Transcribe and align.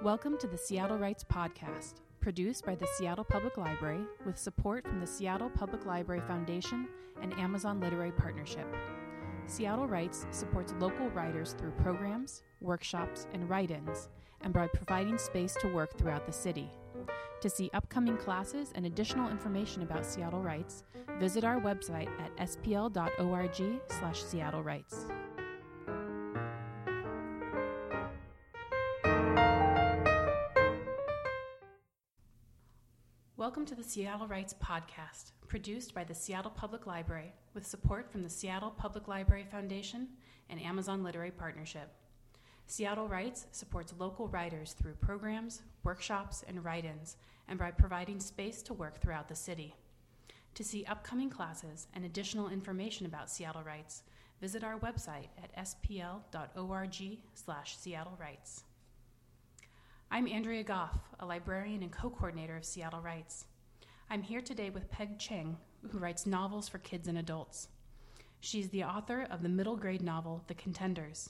Welcome 0.00 0.38
to 0.38 0.46
the 0.46 0.56
Seattle 0.56 0.96
Writes 0.96 1.24
Podcast, 1.24 1.94
produced 2.20 2.64
by 2.64 2.76
the 2.76 2.86
Seattle 2.96 3.24
Public 3.24 3.56
Library 3.56 4.04
with 4.24 4.38
support 4.38 4.86
from 4.86 5.00
the 5.00 5.06
Seattle 5.08 5.50
Public 5.50 5.86
Library 5.86 6.20
Foundation 6.20 6.86
and 7.20 7.32
Amazon 7.34 7.80
Literary 7.80 8.12
Partnership. 8.12 8.72
Seattle 9.46 9.88
Writes 9.88 10.24
supports 10.30 10.72
local 10.78 11.10
writers 11.10 11.56
through 11.58 11.72
programs, 11.72 12.44
workshops, 12.60 13.26
and 13.32 13.50
write 13.50 13.72
ins, 13.72 14.08
and 14.42 14.54
by 14.54 14.68
providing 14.68 15.18
space 15.18 15.56
to 15.62 15.74
work 15.74 15.98
throughout 15.98 16.26
the 16.26 16.32
city. 16.32 16.70
To 17.40 17.50
see 17.50 17.68
upcoming 17.74 18.18
classes 18.18 18.70
and 18.76 18.86
additional 18.86 19.28
information 19.28 19.82
about 19.82 20.06
Seattle 20.06 20.42
Writes, 20.42 20.84
visit 21.18 21.42
our 21.42 21.60
website 21.60 22.08
at 22.20 22.36
spl.org 22.36 23.80
slash 23.88 24.22
Seattle 24.22 24.62
Writes. 24.62 25.06
Welcome 33.58 33.76
to 33.76 33.82
the 33.82 33.88
Seattle 33.88 34.28
Writes 34.28 34.54
podcast, 34.62 35.32
produced 35.48 35.92
by 35.92 36.04
the 36.04 36.14
Seattle 36.14 36.52
Public 36.52 36.86
Library 36.86 37.32
with 37.54 37.66
support 37.66 38.08
from 38.08 38.22
the 38.22 38.30
Seattle 38.30 38.70
Public 38.70 39.08
Library 39.08 39.48
Foundation 39.50 40.06
and 40.48 40.62
Amazon 40.62 41.02
Literary 41.02 41.32
Partnership. 41.32 41.90
Seattle 42.68 43.08
Writes 43.08 43.46
supports 43.50 43.92
local 43.98 44.28
writers 44.28 44.74
through 44.74 44.94
programs, 45.00 45.62
workshops, 45.82 46.44
and 46.46 46.64
write 46.64 46.84
ins, 46.84 47.16
and 47.48 47.58
by 47.58 47.72
providing 47.72 48.20
space 48.20 48.62
to 48.62 48.74
work 48.74 49.00
throughout 49.00 49.26
the 49.26 49.34
city. 49.34 49.74
To 50.54 50.62
see 50.62 50.84
upcoming 50.84 51.28
classes 51.28 51.88
and 51.94 52.04
additional 52.04 52.50
information 52.50 53.06
about 53.06 53.28
Seattle 53.28 53.64
Writes, 53.64 54.04
visit 54.40 54.62
our 54.62 54.78
website 54.78 55.30
at 55.42 55.52
spl.org 55.66 57.18
slash 57.34 57.76
Seattle 57.76 58.16
Writes. 58.20 58.62
I'm 60.10 60.26
Andrea 60.26 60.62
Goff, 60.64 60.98
a 61.20 61.26
librarian 61.26 61.82
and 61.82 61.92
co 61.92 62.08
coordinator 62.08 62.56
of 62.56 62.64
Seattle 62.64 63.02
Writes. 63.02 63.44
I'm 64.08 64.22
here 64.22 64.40
today 64.40 64.70
with 64.70 64.90
Peg 64.90 65.18
Cheng, 65.18 65.58
who 65.90 65.98
writes 65.98 66.24
novels 66.24 66.66
for 66.66 66.78
kids 66.78 67.08
and 67.08 67.18
adults. 67.18 67.68
She's 68.40 68.70
the 68.70 68.84
author 68.84 69.26
of 69.30 69.42
the 69.42 69.50
middle 69.50 69.76
grade 69.76 70.00
novel, 70.00 70.42
The 70.46 70.54
Contenders. 70.54 71.28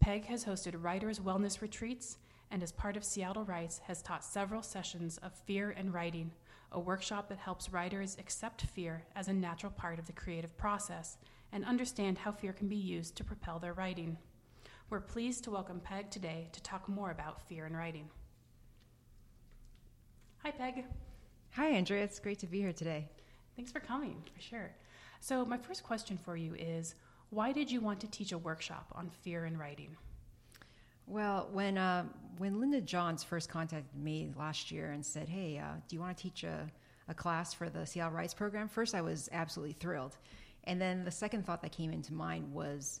Peg 0.00 0.24
has 0.24 0.46
hosted 0.46 0.82
writers' 0.82 1.20
wellness 1.20 1.60
retreats 1.60 2.16
and, 2.50 2.62
as 2.62 2.72
part 2.72 2.96
of 2.96 3.04
Seattle 3.04 3.44
Writes, 3.44 3.80
has 3.86 4.00
taught 4.00 4.24
several 4.24 4.62
sessions 4.62 5.18
of 5.18 5.34
fear 5.34 5.70
and 5.70 5.92
writing, 5.92 6.32
a 6.72 6.80
workshop 6.80 7.28
that 7.28 7.38
helps 7.38 7.74
writers 7.74 8.16
accept 8.18 8.62
fear 8.62 9.04
as 9.14 9.28
a 9.28 9.34
natural 9.34 9.70
part 9.70 9.98
of 9.98 10.06
the 10.06 10.12
creative 10.12 10.56
process 10.56 11.18
and 11.52 11.62
understand 11.66 12.16
how 12.16 12.32
fear 12.32 12.54
can 12.54 12.68
be 12.68 12.74
used 12.74 13.16
to 13.16 13.24
propel 13.24 13.58
their 13.58 13.74
writing. 13.74 14.16
We're 14.92 15.00
pleased 15.00 15.44
to 15.44 15.50
welcome 15.50 15.80
Peg 15.80 16.10
today 16.10 16.48
to 16.52 16.62
talk 16.62 16.86
more 16.86 17.12
about 17.12 17.40
fear 17.48 17.64
in 17.64 17.74
writing. 17.74 18.10
Hi, 20.42 20.50
Peg. 20.50 20.84
Hi, 21.52 21.68
Andrea. 21.68 22.04
It's 22.04 22.18
great 22.18 22.38
to 22.40 22.46
be 22.46 22.58
here 22.58 22.74
today. 22.74 23.08
Thanks 23.56 23.72
for 23.72 23.80
coming, 23.80 24.22
for 24.34 24.42
sure. 24.42 24.70
So, 25.20 25.46
my 25.46 25.56
first 25.56 25.82
question 25.82 26.18
for 26.18 26.36
you 26.36 26.54
is 26.56 26.94
why 27.30 27.52
did 27.52 27.70
you 27.70 27.80
want 27.80 28.00
to 28.00 28.06
teach 28.06 28.32
a 28.32 28.36
workshop 28.36 28.92
on 28.94 29.08
fear 29.22 29.46
in 29.46 29.56
writing? 29.56 29.96
Well, 31.06 31.48
when 31.50 31.78
uh, 31.78 32.04
when 32.36 32.60
Linda 32.60 32.82
Johns 32.82 33.24
first 33.24 33.48
contacted 33.48 33.98
me 33.98 34.30
last 34.36 34.70
year 34.70 34.90
and 34.90 35.02
said, 35.02 35.26
"Hey, 35.26 35.56
uh, 35.56 35.76
do 35.88 35.96
you 35.96 36.02
want 36.02 36.18
to 36.18 36.22
teach 36.22 36.44
a, 36.44 36.70
a 37.08 37.14
class 37.14 37.54
for 37.54 37.70
the 37.70 37.86
Seattle 37.86 38.12
Writes 38.12 38.34
program?" 38.34 38.68
First, 38.68 38.94
I 38.94 39.00
was 39.00 39.30
absolutely 39.32 39.72
thrilled, 39.72 40.18
and 40.64 40.78
then 40.78 41.02
the 41.02 41.10
second 41.10 41.46
thought 41.46 41.62
that 41.62 41.72
came 41.72 41.92
into 41.92 42.12
mind 42.12 42.52
was, 42.52 43.00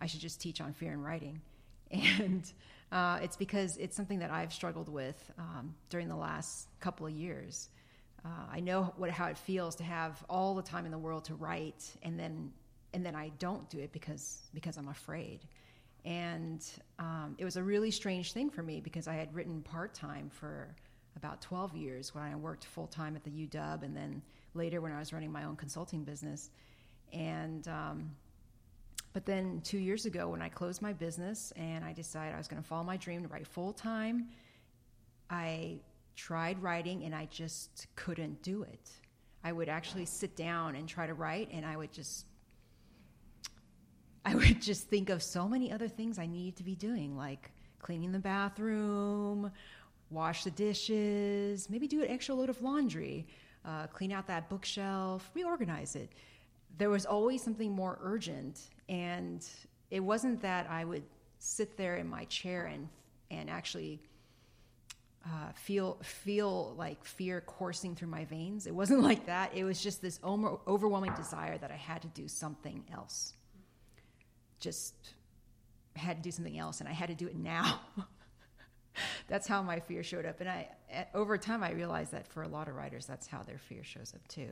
I 0.00 0.06
should 0.06 0.20
just 0.20 0.40
teach 0.40 0.60
on 0.60 0.72
fear 0.72 0.92
and 0.92 1.04
writing. 1.04 1.40
And 1.92 2.44
uh, 2.92 3.18
it's 3.22 3.36
because 3.36 3.76
it's 3.76 3.96
something 3.96 4.20
that 4.20 4.30
I've 4.30 4.52
struggled 4.52 4.88
with 4.88 5.32
um, 5.38 5.74
during 5.88 6.08
the 6.08 6.16
last 6.16 6.68
couple 6.80 7.06
of 7.06 7.12
years. 7.12 7.68
Uh, 8.24 8.46
I 8.52 8.60
know 8.60 8.92
what 8.96 9.10
how 9.10 9.26
it 9.26 9.38
feels 9.38 9.76
to 9.76 9.84
have 9.84 10.22
all 10.28 10.54
the 10.54 10.62
time 10.62 10.84
in 10.84 10.92
the 10.92 10.98
world 10.98 11.24
to 11.26 11.34
write, 11.34 11.84
and 12.02 12.18
then 12.18 12.52
and 12.92 13.04
then 13.04 13.14
I 13.14 13.30
don't 13.38 13.68
do 13.70 13.78
it 13.78 13.92
because 13.92 14.40
because 14.54 14.76
I'm 14.76 14.88
afraid. 14.88 15.40
And 16.04 16.64
um, 16.98 17.36
it 17.38 17.44
was 17.44 17.56
a 17.56 17.62
really 17.62 17.90
strange 17.90 18.32
thing 18.32 18.50
for 18.50 18.62
me 18.62 18.80
because 18.80 19.06
I 19.06 19.14
had 19.14 19.34
written 19.34 19.62
part 19.62 19.94
time 19.94 20.30
for 20.30 20.74
about 21.16 21.42
12 21.42 21.76
years 21.76 22.14
when 22.14 22.24
I 22.24 22.34
worked 22.36 22.64
full 22.64 22.86
time 22.86 23.16
at 23.16 23.24
the 23.24 23.30
UW, 23.30 23.82
and 23.82 23.96
then 23.96 24.22
later 24.54 24.80
when 24.80 24.92
I 24.92 24.98
was 24.98 25.12
running 25.12 25.30
my 25.30 25.44
own 25.44 25.56
consulting 25.56 26.04
business. 26.04 26.50
And 27.12 27.66
um, 27.68 28.10
but 29.12 29.26
then 29.26 29.60
two 29.64 29.78
years 29.78 30.06
ago, 30.06 30.28
when 30.28 30.40
I 30.40 30.48
closed 30.48 30.82
my 30.82 30.92
business 30.92 31.52
and 31.56 31.84
I 31.84 31.92
decided 31.92 32.34
I 32.34 32.38
was 32.38 32.48
going 32.48 32.62
to 32.62 32.68
follow 32.68 32.84
my 32.84 32.96
dream 32.96 33.22
to 33.22 33.28
write 33.28 33.46
full 33.46 33.72
time, 33.72 34.28
I 35.28 35.80
tried 36.16 36.62
writing 36.62 37.04
and 37.04 37.14
I 37.14 37.26
just 37.30 37.86
couldn't 37.96 38.42
do 38.42 38.62
it. 38.62 38.90
I 39.42 39.52
would 39.52 39.68
actually 39.68 40.04
sit 40.04 40.36
down 40.36 40.76
and 40.76 40.88
try 40.88 41.06
to 41.06 41.14
write, 41.14 41.48
and 41.52 41.64
I 41.64 41.76
would 41.76 41.92
just 41.92 42.26
I 44.24 44.34
would 44.36 44.60
just 44.60 44.88
think 44.88 45.08
of 45.08 45.22
so 45.22 45.48
many 45.48 45.72
other 45.72 45.88
things 45.88 46.18
I 46.18 46.26
needed 46.26 46.56
to 46.56 46.62
be 46.62 46.74
doing, 46.74 47.16
like 47.16 47.50
cleaning 47.80 48.12
the 48.12 48.18
bathroom, 48.18 49.50
wash 50.10 50.44
the 50.44 50.50
dishes, 50.50 51.70
maybe 51.70 51.88
do 51.88 52.02
an 52.02 52.10
extra 52.10 52.34
load 52.34 52.50
of 52.50 52.60
laundry, 52.62 53.26
uh, 53.64 53.86
clean 53.86 54.12
out 54.12 54.26
that 54.26 54.48
bookshelf, 54.48 55.30
reorganize 55.34 55.96
it. 55.96 56.10
There 56.78 56.90
was 56.90 57.06
always 57.06 57.42
something 57.42 57.72
more 57.72 57.98
urgent, 58.02 58.70
and 58.90 59.46
it 59.90 60.00
wasn't 60.00 60.42
that 60.42 60.68
I 60.68 60.84
would 60.84 61.04
sit 61.38 61.78
there 61.78 61.96
in 61.96 62.06
my 62.06 62.24
chair 62.24 62.66
and 62.66 62.88
and 63.30 63.48
actually 63.48 64.02
uh, 65.24 65.52
feel 65.54 65.98
feel 66.02 66.74
like 66.76 67.04
fear 67.04 67.40
coursing 67.40 67.94
through 67.94 68.08
my 68.08 68.24
veins. 68.24 68.66
It 68.66 68.74
wasn't 68.74 69.02
like 69.10 69.26
that. 69.26 69.54
It 69.54 69.64
was 69.64 69.82
just 69.82 70.02
this 70.02 70.18
overwhelming 70.24 71.14
desire 71.14 71.56
that 71.58 71.70
I 71.70 71.76
had 71.76 72.02
to 72.02 72.08
do 72.08 72.28
something 72.28 72.84
else. 72.92 73.34
Just 74.58 74.94
had 75.96 76.16
to 76.18 76.22
do 76.22 76.30
something 76.30 76.58
else, 76.58 76.80
and 76.80 76.88
I 76.88 76.92
had 76.92 77.08
to 77.08 77.14
do 77.14 77.26
it 77.26 77.36
now. 77.36 77.80
that's 79.28 79.46
how 79.46 79.62
my 79.62 79.78
fear 79.78 80.02
showed 80.02 80.26
up, 80.26 80.40
and 80.40 80.48
I 80.48 80.68
over 81.14 81.38
time 81.38 81.62
I 81.62 81.70
realized 81.70 82.12
that 82.12 82.26
for 82.26 82.42
a 82.42 82.48
lot 82.48 82.66
of 82.66 82.74
writers, 82.74 83.06
that's 83.06 83.28
how 83.28 83.42
their 83.42 83.58
fear 83.58 83.84
shows 83.84 84.12
up 84.14 84.26
too. 84.26 84.48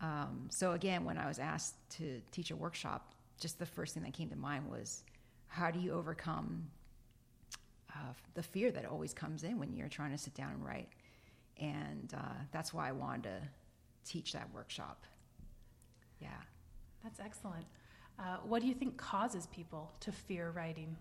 Um, 0.00 0.48
so 0.50 0.72
again, 0.72 1.04
when 1.04 1.18
I 1.18 1.28
was 1.28 1.38
asked 1.38 1.76
to 1.98 2.20
teach 2.32 2.50
a 2.50 2.56
workshop, 2.56 3.14
just 3.40 3.58
the 3.58 3.66
first 3.66 3.94
thing 3.94 4.02
that 4.02 4.12
came 4.12 4.28
to 4.30 4.36
mind 4.36 4.70
was 4.70 5.02
how 5.46 5.70
do 5.70 5.78
you 5.78 5.92
overcome 5.92 6.66
uh, 7.90 8.12
the 8.34 8.42
fear 8.42 8.70
that 8.72 8.86
always 8.86 9.12
comes 9.12 9.44
in 9.44 9.58
when 9.58 9.72
you're 9.72 9.88
trying 9.88 10.10
to 10.12 10.18
sit 10.18 10.34
down 10.34 10.52
and 10.52 10.64
write? 10.64 10.88
And 11.60 12.12
uh, 12.16 12.34
that's 12.52 12.74
why 12.74 12.88
I 12.88 12.92
wanted 12.92 13.24
to 13.24 13.40
teach 14.04 14.32
that 14.32 14.48
workshop. 14.52 15.04
Yeah. 16.20 16.28
That's 17.02 17.20
excellent. 17.20 17.66
Uh, 18.18 18.36
what 18.44 18.62
do 18.62 18.68
you 18.68 18.74
think 18.74 18.96
causes 18.96 19.46
people 19.48 19.92
to 20.00 20.10
fear 20.10 20.50
writing? 20.50 20.96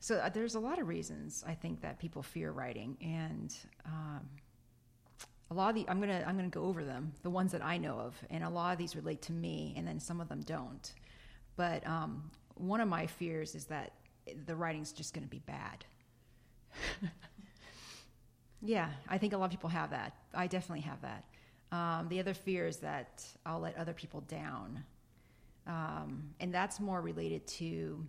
So 0.00 0.16
uh, 0.16 0.28
there's 0.28 0.54
a 0.54 0.60
lot 0.60 0.78
of 0.78 0.88
reasons 0.88 1.44
I 1.46 1.54
think 1.54 1.80
that 1.82 1.98
people 1.98 2.22
fear 2.22 2.50
writing, 2.50 2.96
and 3.00 3.54
um, 3.84 4.20
a 5.50 5.54
lot 5.54 5.70
of 5.70 5.74
the 5.74 5.84
I'm 5.88 6.00
gonna 6.00 6.24
I'm 6.26 6.36
gonna 6.36 6.48
go 6.48 6.64
over 6.64 6.84
them, 6.84 7.12
the 7.22 7.30
ones 7.30 7.52
that 7.52 7.64
I 7.64 7.78
know 7.78 7.98
of, 7.98 8.16
and 8.30 8.44
a 8.44 8.48
lot 8.48 8.72
of 8.72 8.78
these 8.78 8.94
relate 8.96 9.22
to 9.22 9.32
me, 9.32 9.74
and 9.76 9.86
then 9.86 9.98
some 9.98 10.20
of 10.20 10.28
them 10.28 10.40
don't. 10.42 10.92
But 11.58 11.84
um, 11.88 12.30
one 12.54 12.80
of 12.80 12.88
my 12.88 13.06
fears 13.08 13.56
is 13.56 13.64
that 13.64 13.92
the 14.46 14.54
writing's 14.54 14.92
just 14.92 15.12
going 15.12 15.24
to 15.24 15.30
be 15.30 15.40
bad. 15.40 15.84
yeah, 18.62 18.90
I 19.08 19.18
think 19.18 19.32
a 19.32 19.38
lot 19.38 19.46
of 19.46 19.50
people 19.50 19.68
have 19.68 19.90
that. 19.90 20.12
I 20.32 20.46
definitely 20.46 20.82
have 20.82 21.02
that. 21.02 21.24
Um, 21.72 22.08
the 22.08 22.20
other 22.20 22.32
fear 22.32 22.68
is 22.68 22.76
that 22.76 23.24
I'll 23.44 23.58
let 23.58 23.76
other 23.76 23.92
people 23.92 24.20
down. 24.20 24.84
Um, 25.66 26.30
and 26.38 26.54
that's 26.54 26.78
more 26.78 27.00
related 27.00 27.44
to 27.48 28.06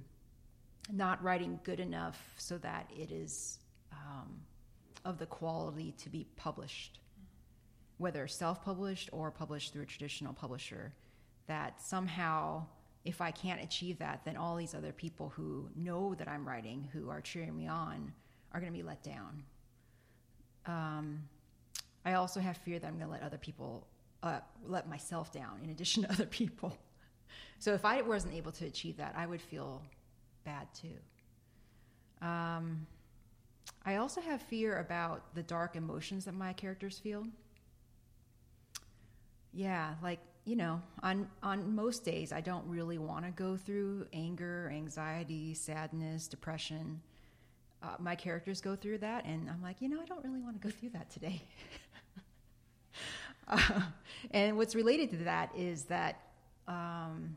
not 0.94 1.21
writing 1.23 1.59
good 1.63 1.79
enough 1.79 2.21
so 2.38 2.59
that 2.59 2.88
it 2.95 3.12
is 3.12 3.57
um, 3.91 4.29
of 5.06 5.18
the 5.18 5.25
quality 5.25 5.95
to 5.97 6.09
be 6.09 6.27
published, 6.35 7.00
whether 7.97 8.27
self 8.27 8.63
published 8.63 9.09
or 9.12 9.31
published 9.31 9.73
through 9.73 9.83
a 9.83 9.88
traditional 9.88 10.33
publisher. 10.33 10.94
That 11.47 11.81
somehow 11.81 12.68
if 13.05 13.21
I 13.21 13.31
can't 13.31 13.61
achieve 13.61 13.99
that, 13.99 14.21
then 14.25 14.37
all 14.37 14.55
these 14.55 14.75
other 14.75 14.91
people 14.91 15.29
who 15.29 15.69
know 15.75 16.13
that 16.15 16.27
I'm 16.27 16.47
writing, 16.47 16.87
who 16.91 17.09
are 17.09 17.21
cheering 17.21 17.55
me 17.55 17.67
on, 17.67 18.13
are 18.53 18.59
going 18.59 18.71
to 18.71 18.77
be 18.77 18.83
let 18.83 19.01
down. 19.03 19.43
Um, 20.65 21.23
I 22.05 22.13
also 22.13 22.39
have 22.39 22.57
fear 22.57 22.79
that 22.79 22.87
I'm 22.87 22.97
going 22.97 23.07
to 23.07 23.11
let 23.11 23.23
other 23.23 23.37
people, 23.37 23.87
uh, 24.21 24.39
let 24.65 24.89
myself 24.89 25.31
down 25.31 25.59
in 25.63 25.69
addition 25.69 26.03
to 26.03 26.11
other 26.13 26.25
people. 26.25 26.77
So 27.59 27.73
if 27.73 27.85
I 27.85 28.01
wasn't 28.01 28.33
able 28.35 28.51
to 28.53 28.65
achieve 28.65 28.97
that, 28.97 29.13
I 29.17 29.25
would 29.25 29.41
feel 29.41 29.81
bad 30.43 30.67
too. 30.73 32.25
Um, 32.25 32.85
I 33.85 33.97
also 33.97 34.21
have 34.21 34.41
fear 34.41 34.77
about 34.77 35.33
the 35.35 35.43
dark 35.43 35.75
emotions 35.75 36.25
that 36.25 36.33
my 36.33 36.53
characters 36.53 36.99
feel. 36.99 37.25
Yeah, 39.53 39.95
like 40.03 40.19
you 40.49 40.55
know, 40.55 40.81
on 41.03 41.27
on 41.43 41.75
most 41.75 42.03
days 42.03 42.31
I 42.33 42.41
don't 42.41 42.67
really 42.67 42.97
want 42.97 43.25
to 43.25 43.31
go 43.31 43.55
through 43.57 44.07
anger, 44.13 44.71
anxiety, 44.73 45.53
sadness, 45.53 46.27
depression. 46.27 47.01
uh, 47.81 47.95
my 47.99 48.15
characters 48.15 48.61
go 48.61 48.75
through 48.75 48.99
that, 48.99 49.25
and 49.25 49.49
I'm 49.49 49.61
like, 49.61 49.81
you 49.81 49.89
know, 49.89 50.01
I 50.01 50.05
don't 50.05 50.23
really 50.23 50.41
want 50.41 50.61
to 50.61 50.67
go 50.67 50.73
through 50.77 50.89
that 50.91 51.09
today. 51.09 51.41
uh, 53.47 53.81
and 54.31 54.57
what's 54.57 54.75
related 54.75 55.09
to 55.11 55.17
that 55.17 55.51
is 55.55 55.85
that, 55.85 56.21
um, 56.67 57.35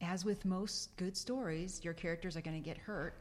as 0.00 0.24
with 0.24 0.44
most 0.44 0.96
good 0.96 1.16
stories, 1.16 1.80
your 1.84 1.94
characters 1.94 2.36
are 2.36 2.40
going 2.40 2.60
to 2.62 2.64
get 2.64 2.78
hurt. 2.78 3.14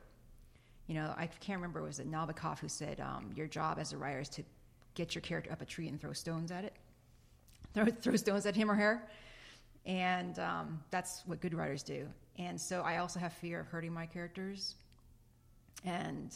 You 0.87 0.95
know, 0.95 1.13
I 1.17 1.27
can't 1.27 1.59
remember, 1.59 1.81
was 1.83 1.99
it 1.99 2.09
Nabokov 2.09 2.59
who 2.59 2.69
said, 2.69 3.01
um, 3.01 3.31
your 3.35 3.47
job 3.47 3.77
as 3.79 3.93
a 3.93 3.97
writer 3.97 4.21
is 4.21 4.29
to 4.29 4.43
get 4.95 5.15
your 5.15 5.21
character 5.21 5.51
up 5.51 5.61
a 5.61 5.65
tree 5.65 5.87
and 5.89 5.99
throw 5.99 6.13
stones 6.13 6.51
at 6.51 6.63
it? 6.63 6.73
Throw, 7.77 7.85
throw 7.85 8.15
stones 8.15 8.47
at 8.47 8.55
him 8.55 8.71
or 8.71 8.73
her? 8.73 9.07
And 9.85 10.39
um, 10.39 10.79
that's 10.89 11.21
what 11.27 11.41
good 11.41 11.53
writers 11.53 11.83
do. 11.83 12.07
And 12.39 12.59
so 12.59 12.81
I 12.81 12.97
also 12.97 13.19
have 13.19 13.33
fear 13.33 13.59
of 13.59 13.67
hurting 13.67 13.93
my 13.93 14.07
characters 14.07 14.73
and 15.85 16.35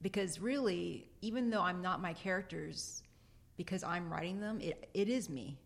because 0.00 0.40
really, 0.40 1.10
even 1.20 1.50
though 1.50 1.60
I'm 1.60 1.82
not 1.82 2.00
my 2.00 2.14
characters, 2.14 3.02
because 3.58 3.84
I'm 3.84 4.10
writing 4.10 4.40
them, 4.40 4.60
it, 4.62 4.88
it 4.94 5.10
is 5.10 5.28
me. 5.28 5.58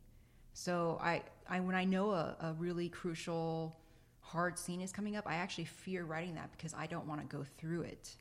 So 0.55 0.99
I, 1.01 1.23
I 1.49 1.61
when 1.61 1.77
I 1.77 1.85
know 1.85 2.11
a, 2.11 2.37
a 2.41 2.53
really 2.59 2.89
crucial, 2.89 3.79
hard 4.23 4.59
scene 4.59 4.81
is 4.81 4.91
coming 4.91 5.15
up, 5.15 5.25
I 5.27 5.35
actually 5.35 5.67
fear 5.67 6.05
writing 6.05 6.35
that 6.35 6.51
because 6.51 6.75
I 6.75 6.87
don't 6.87 7.07
want 7.07 7.21
to 7.21 7.37
go 7.37 7.45
through 7.59 7.83
it. 7.83 8.17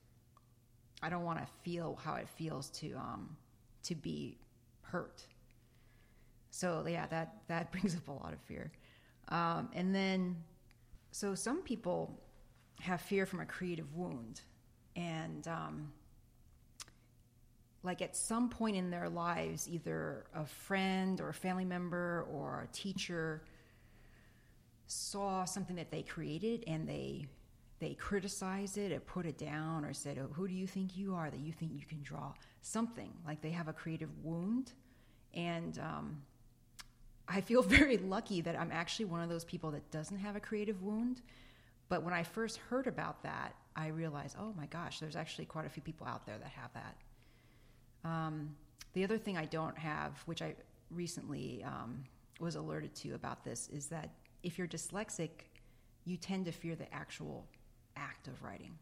I 1.02 1.10
don't 1.10 1.24
want 1.24 1.40
to 1.40 1.48
feel 1.64 1.98
how 2.04 2.14
it 2.16 2.30
feels 2.30 2.70
to 2.82 2.94
um, 2.94 3.36
to 3.84 3.96
be 3.96 4.38
hurt. 4.84 5.26
So 6.52 6.86
yeah, 6.88 7.08
that 7.08 7.42
that 7.48 7.72
brings 7.74 7.96
up 7.96 8.08
a 8.08 8.12
lot 8.12 8.34
of 8.34 8.40
fear. 8.42 8.72
Um, 9.30 9.70
and 9.74 9.96
then, 9.96 10.36
so 11.12 11.36
some 11.36 11.62
people 11.62 12.20
have 12.82 13.02
fear 13.02 13.26
from 13.26 13.40
a 13.40 13.46
creative 13.46 13.96
wound 13.96 14.42
and 14.96 15.48
um, 15.48 15.92
like 17.84 18.02
at 18.02 18.16
some 18.16 18.50
point 18.50 18.76
in 18.76 18.90
their 18.90 19.10
lives, 19.10 19.68
either 19.70 20.26
a 20.36 20.46
friend 20.46 21.20
or 21.20 21.30
a 21.30 21.34
family 21.34 21.66
member 21.66 22.28
or 22.32 22.68
a 22.70 22.76
teacher 22.76 23.42
saw 24.88 25.46
something 25.46 25.76
that 25.78 25.90
they 25.90 26.04
created 26.04 26.64
and 26.68 26.88
they 26.88 27.26
they 27.80 27.96
criticized 27.96 28.78
it 28.78 28.92
or 28.92 29.00
put 29.00 29.26
it 29.26 29.40
down 29.40 29.84
or 29.84 29.94
said, 29.94 30.20
oh, 30.20 30.32
"Who 30.34 30.48
do 30.48 30.54
you 30.54 30.68
think 30.68 30.96
you 30.96 31.16
are 31.16 31.32
that 31.32 31.40
you 31.40 31.52
think 31.52 31.72
you 31.74 31.86
can 31.88 32.04
draw 32.04 32.34
something?" 32.62 33.12
Like 33.26 33.42
they 33.42 33.50
have 33.50 33.68
a 33.68 33.74
creative 33.74 34.10
wound, 34.24 34.74
and 35.34 35.80
um, 35.80 36.22
I 37.28 37.42
feel 37.42 37.62
very 37.80 37.98
lucky 37.98 38.42
that 38.42 38.60
I'm 38.60 38.72
actually 38.72 39.06
one 39.06 39.22
of 39.22 39.30
those 39.30 39.44
people 39.44 39.72
that 39.72 39.90
doesn't 39.92 40.18
have 40.20 40.36
a 40.36 40.40
creative 40.40 40.82
wound. 40.82 41.22
But 41.90 42.04
when 42.04 42.14
I 42.14 42.24
first 42.24 42.58
heard 42.58 42.88
about 42.88 43.22
that, 43.24 43.54
I 43.76 43.88
realized, 43.88 44.38
oh 44.40 44.54
my 44.58 44.66
gosh, 44.68 45.00
there's 45.00 45.16
actually 45.16 45.46
quite 45.46 45.66
a 45.66 45.70
few 45.70 45.82
people 45.82 46.08
out 46.08 46.26
there 46.26 46.38
that 46.38 46.50
have 46.50 46.72
that. 46.74 48.10
Um, 48.10 48.56
the 48.94 49.04
other 49.04 49.18
thing 49.18 49.38
I 49.38 49.46
don't 49.46 49.78
have, 49.78 50.22
which 50.26 50.42
I 50.42 50.56
recently 50.90 51.64
um, 51.64 52.04
was 52.40 52.56
alerted 52.56 52.96
to 52.96 53.14
about 53.14 53.44
this, 53.44 53.70
is 53.70 53.88
that 53.88 54.10
if 54.44 54.58
you're 54.58 54.68
dyslexic, 54.68 55.30
you 56.06 56.18
tend 56.18 56.46
to 56.46 56.52
fear 56.52 56.76
the 56.76 56.92
actual 56.94 57.46
act 57.96 58.28
of 58.28 58.42
writing. 58.42 58.74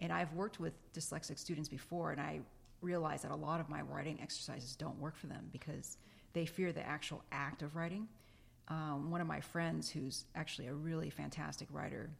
And 0.00 0.12
I've 0.12 0.32
worked 0.32 0.60
with 0.60 0.72
dyslexic 0.92 1.38
students 1.38 1.68
before, 1.68 2.10
and 2.12 2.20
I 2.20 2.40
realize 2.80 3.22
that 3.22 3.30
a 3.30 3.36
lot 3.36 3.60
of 3.60 3.68
my 3.68 3.82
writing 3.82 4.18
exercises 4.20 4.76
don't 4.76 4.98
work 4.98 5.16
for 5.16 5.28
them 5.28 5.48
because 5.52 5.96
they 6.32 6.46
fear 6.46 6.72
the 6.72 6.86
actual 6.86 7.22
act 7.32 7.62
of 7.62 7.76
writing. 7.76 8.08
Um, 8.68 9.10
one 9.10 9.20
of 9.20 9.26
my 9.26 9.40
friends, 9.40 9.90
who's 9.90 10.24
actually 10.34 10.68
a 10.68 10.74
really 10.74 11.10
fantastic 11.10 11.68
writer, 11.70 12.10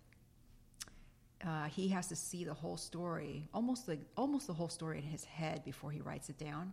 uh, 1.46 1.64
he 1.64 1.88
has 1.88 2.08
to 2.08 2.16
see 2.16 2.44
the 2.44 2.54
whole 2.54 2.76
story, 2.76 3.48
almost 3.52 3.86
the 3.86 3.98
almost 4.16 4.46
the 4.46 4.52
whole 4.52 4.68
story 4.68 4.98
in 4.98 5.04
his 5.04 5.24
head 5.24 5.64
before 5.64 5.90
he 5.90 6.00
writes 6.00 6.28
it 6.28 6.38
down, 6.38 6.72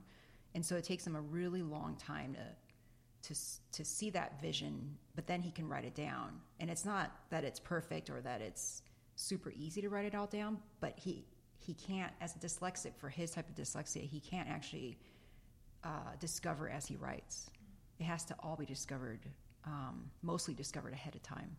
and 0.54 0.66
so 0.66 0.76
it 0.76 0.84
takes 0.84 1.06
him 1.06 1.16
a 1.16 1.22
really 1.22 1.62
long 1.62 1.96
time 1.96 2.34
to 2.34 3.34
to 3.34 3.40
to 3.72 3.86
see 3.86 4.10
that 4.12 4.42
vision. 4.42 4.98
But 5.16 5.28
then 5.28 5.42
he 5.42 5.52
can 5.52 5.68
write 5.68 5.86
it 5.86 5.96
down, 5.96 6.40
and 6.60 6.70
it's 6.70 6.86
not 6.86 7.12
that 7.30 7.44
it's 7.44 7.60
perfect 7.60 8.10
or 8.10 8.22
that 8.22 8.42
it's 8.42 8.84
super 9.16 9.52
easy 9.58 9.82
to 9.82 9.90
write 9.90 10.06
it 10.06 10.16
all 10.16 10.28
down, 10.28 10.58
but 10.80 10.94
he 10.98 11.26
he 11.58 11.74
can't, 11.74 12.12
as 12.22 12.36
a 12.36 12.40
dyslexic 12.40 12.96
for 12.98 13.10
his 13.10 13.32
type 13.32 13.48
of 13.50 13.56
dyslexia, 13.56 14.02
he 14.02 14.20
can't 14.20 14.50
actually 14.50 14.98
uh, 15.84 16.16
discover 16.20 16.70
as 16.70 16.86
he 16.86 16.96
writes. 16.96 17.50
It 18.00 18.04
has 18.04 18.24
to 18.26 18.36
all 18.40 18.56
be 18.56 18.66
discovered, 18.66 19.20
um, 19.66 20.10
mostly 20.22 20.54
discovered 20.54 20.94
ahead 20.94 21.16
of 21.16 21.24
time, 21.24 21.56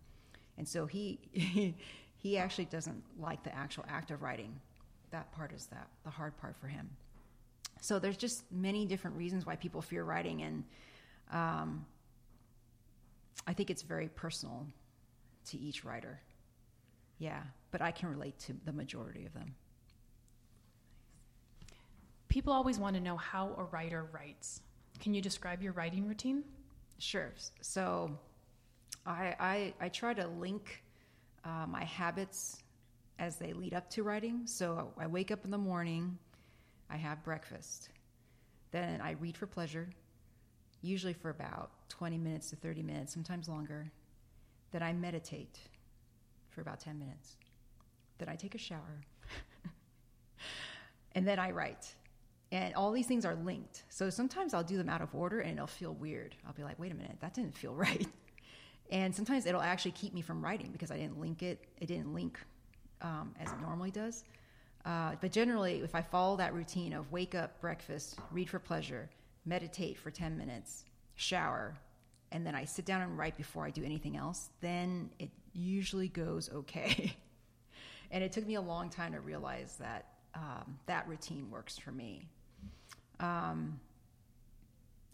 and 0.59 0.67
so 0.67 0.87
he. 0.87 1.75
he 2.23 2.37
actually 2.37 2.67
doesn't 2.67 3.03
like 3.19 3.43
the 3.43 3.55
actual 3.55 3.85
act 3.89 4.11
of 4.11 4.23
writing. 4.23 4.55
That 5.11 5.33
part 5.33 5.53
is 5.53 5.67
that 5.67 5.89
the 6.05 6.11
hard 6.11 6.37
part 6.37 6.55
for 6.61 6.69
him. 6.69 6.89
So 7.81 7.99
there's 7.99 8.19
just 8.19 8.45
many 8.53 8.85
different 8.85 9.17
reasons 9.17 9.47
why 9.47 9.57
people 9.57 9.81
fear 9.81 10.05
writing, 10.05 10.43
and 10.43 10.65
um, 11.33 11.87
I 13.47 13.55
think 13.55 13.71
it's 13.71 13.81
very 13.81 14.09
personal 14.09 14.67
to 15.47 15.59
each 15.59 15.83
writer. 15.83 16.21
Yeah, 17.19 17.41
but 17.71 17.81
I 17.81 17.91
can 17.91 18.11
relate 18.11 18.39
to 18.41 18.55
the 18.67 18.73
majority 18.73 19.25
of 19.25 19.33
them. 19.33 19.55
People 22.31 22.53
always 22.53 22.79
want 22.79 22.95
to 22.95 23.03
know 23.03 23.17
how 23.17 23.55
a 23.59 23.65
writer 23.65 24.07
writes. 24.13 24.63
Can 25.01 25.13
you 25.15 25.21
describe 25.21 25.63
your 25.65 25.73
writing 25.73 26.07
routine? 26.07 26.45
Sure. 26.99 27.33
So 27.61 28.13
I, 29.05 29.35
I, 29.41 29.75
I 29.81 29.89
try 29.89 30.15
to 30.15 30.29
link 30.29 30.85
uh, 31.45 31.67
my 31.69 31.83
habits 31.83 32.63
as 33.19 33.35
they 33.37 33.53
lead 33.53 33.75
up 33.75 33.91
to 33.91 34.05
writing. 34.05 34.43
So 34.45 34.93
I 34.97 35.09
wake 35.09 35.33
up 35.33 35.45
in 35.45 35.51
the 35.51 35.59
morning, 35.59 36.17
I 36.89 36.97
have 36.99 37.25
breakfast, 37.25 37.89
then 38.71 39.01
I 39.01 39.13
read 39.13 39.37
for 39.37 39.47
pleasure, 39.47 39.89
usually 40.83 41.15
for 41.15 41.31
about 41.31 41.73
20 41.89 42.17
minutes 42.17 42.51
to 42.51 42.57
30 42.57 42.85
minutes, 42.85 43.13
sometimes 43.13 43.49
longer. 43.49 43.91
Then 44.71 44.85
I 44.85 44.93
meditate 44.93 45.59
for 46.49 46.61
about 46.61 46.79
10 46.79 46.97
minutes. 46.97 47.37
Then 48.19 48.29
I 48.29 48.37
take 48.37 48.55
a 48.55 48.59
shower. 48.59 49.01
and 51.17 51.27
then 51.27 51.41
I 51.41 51.51
write. 51.51 51.93
And 52.53 52.75
all 52.75 52.91
these 52.91 53.07
things 53.07 53.25
are 53.25 53.37
linked. 53.37 53.85
So 53.89 54.11
sometimes 54.11 54.55
I'll 54.55 54.65
do 54.65 54.77
them 54.77 54.89
out 54.89 55.01
of 55.01 55.15
order 55.15 55.41
and 55.41 55.53
it'll 55.53 55.67
feel 55.69 55.95
weird. 55.95 56.35
I'll 56.47 56.53
be 56.53 56.65
like, 56.65 56.79
wait 56.79 56.91
a 56.91 56.95
minute, 56.95 57.17
that 57.21 57.35
didn't 57.35 57.57
feel 57.57 57.75
right. 57.89 58.07
And 58.91 59.15
sometimes 59.15 59.47
it'll 59.47 59.63
actually 59.63 59.93
keep 59.93 60.13
me 60.13 60.21
from 60.21 60.43
writing 60.45 60.71
because 60.73 60.91
I 60.91 60.97
didn't 60.97 61.21
link 61.21 61.43
it. 61.43 61.65
It 61.81 61.87
didn't 61.87 62.13
link 62.13 62.41
um, 63.03 63.35
as 63.41 63.51
it 63.53 63.61
normally 63.61 63.93
does. 63.93 64.25
Uh, 64.85 65.13
but 65.21 65.31
generally, 65.31 65.81
if 65.81 65.95
I 65.95 66.03
follow 66.03 66.37
that 66.39 66.55
routine 66.55 66.93
of 66.93 67.13
wake 67.13 67.35
up, 67.35 67.61
breakfast, 67.61 68.19
read 68.33 68.49
for 68.49 68.59
pleasure, 68.59 69.09
meditate 69.45 69.99
for 69.99 70.11
10 70.11 70.37
minutes, 70.37 70.85
shower, 71.15 71.77
and 72.33 72.47
then 72.47 72.55
I 72.55 72.65
sit 72.65 72.85
down 72.85 73.03
and 73.03 73.19
write 73.19 73.37
before 73.37 73.65
I 73.65 73.71
do 73.71 73.85
anything 73.85 74.17
else, 74.17 74.51
then 74.61 75.11
it 75.19 75.31
usually 75.53 76.09
goes 76.09 76.51
okay. 76.55 77.17
and 78.11 78.25
it 78.25 78.33
took 78.33 78.47
me 78.47 78.55
a 78.55 78.61
long 78.61 78.91
time 78.91 79.13
to 79.13 79.21
realize 79.21 79.77
that 79.77 80.07
um, 80.35 80.79
that 80.87 81.09
routine 81.09 81.51
works 81.51 81.77
for 81.77 81.91
me. 81.91 82.29
Um, 83.21 83.79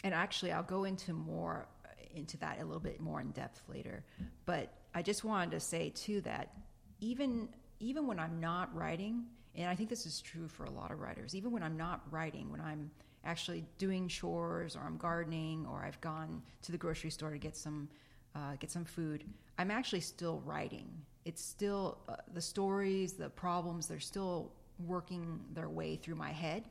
and 0.05 0.15
actually, 0.15 0.53
I'll 0.53 0.63
go 0.63 0.85
into 0.85 1.13
more 1.13 1.67
into 2.15 2.39
that 2.39 2.59
a 2.61 2.65
little 2.65 2.81
bit 2.81 3.01
more 3.01 3.21
in 3.21 3.31
depth 3.33 3.63
later. 3.69 4.03
But 4.47 4.73
I 4.95 5.03
just 5.03 5.23
wanted 5.23 5.51
to 5.51 5.61
say 5.61 5.91
too 5.91 6.23
that 6.23 6.53
even 7.01 7.49
even 7.79 8.07
when 8.07 8.19
I'm 8.19 8.41
not 8.41 8.75
writing, 8.75 9.25
and 9.55 9.69
I 9.69 9.75
think 9.75 9.91
this 9.91 10.07
is 10.07 10.21
true 10.21 10.49
for 10.49 10.65
a 10.65 10.71
lot 10.71 10.91
of 10.91 11.01
writers, 11.01 11.35
even 11.35 11.51
when 11.53 11.63
I'm 11.63 11.77
not 11.77 12.01
writing, 12.11 12.51
when 12.51 12.61
I'm 12.61 12.91
actually 13.25 13.65
doing 13.77 14.09
chores 14.09 14.77
or 14.77 14.81
I'm 14.81 14.97
gardening 14.97 15.67
or 15.67 15.85
I've 15.85 16.01
gone 16.01 16.43
to 16.63 16.73
the 16.73 16.79
grocery 16.79 17.11
store 17.11 17.31
to 17.31 17.39
get 17.39 17.57
some 17.57 17.89
uh, 18.35 18.57
get 18.59 18.71
some 18.71 18.85
food, 18.85 19.25
I'm 19.59 19.71
actually 19.71 20.01
still 20.01 20.43
writing. 20.45 20.89
It's 21.25 21.43
still 21.43 21.99
uh, 22.09 22.17
the 22.33 22.41
stories, 22.41 23.15
the 23.15 23.31
problems, 23.31 23.87
they're 23.87 23.99
still 23.99 24.53
working 24.87 25.41
their 25.53 25.69
way 25.69 25.97
through 25.97 26.17
my 26.17 26.31
head. 26.31 26.65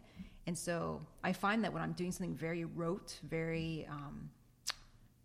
And 0.48 0.58
so 0.58 1.02
I 1.24 1.34
find 1.34 1.64
that 1.64 1.74
when 1.74 1.82
I'm 1.82 1.94
doing 1.94 2.12
something 2.12 2.36
very 2.36 2.66
rote, 2.66 3.20
very 3.24 3.88
um, 3.90 4.30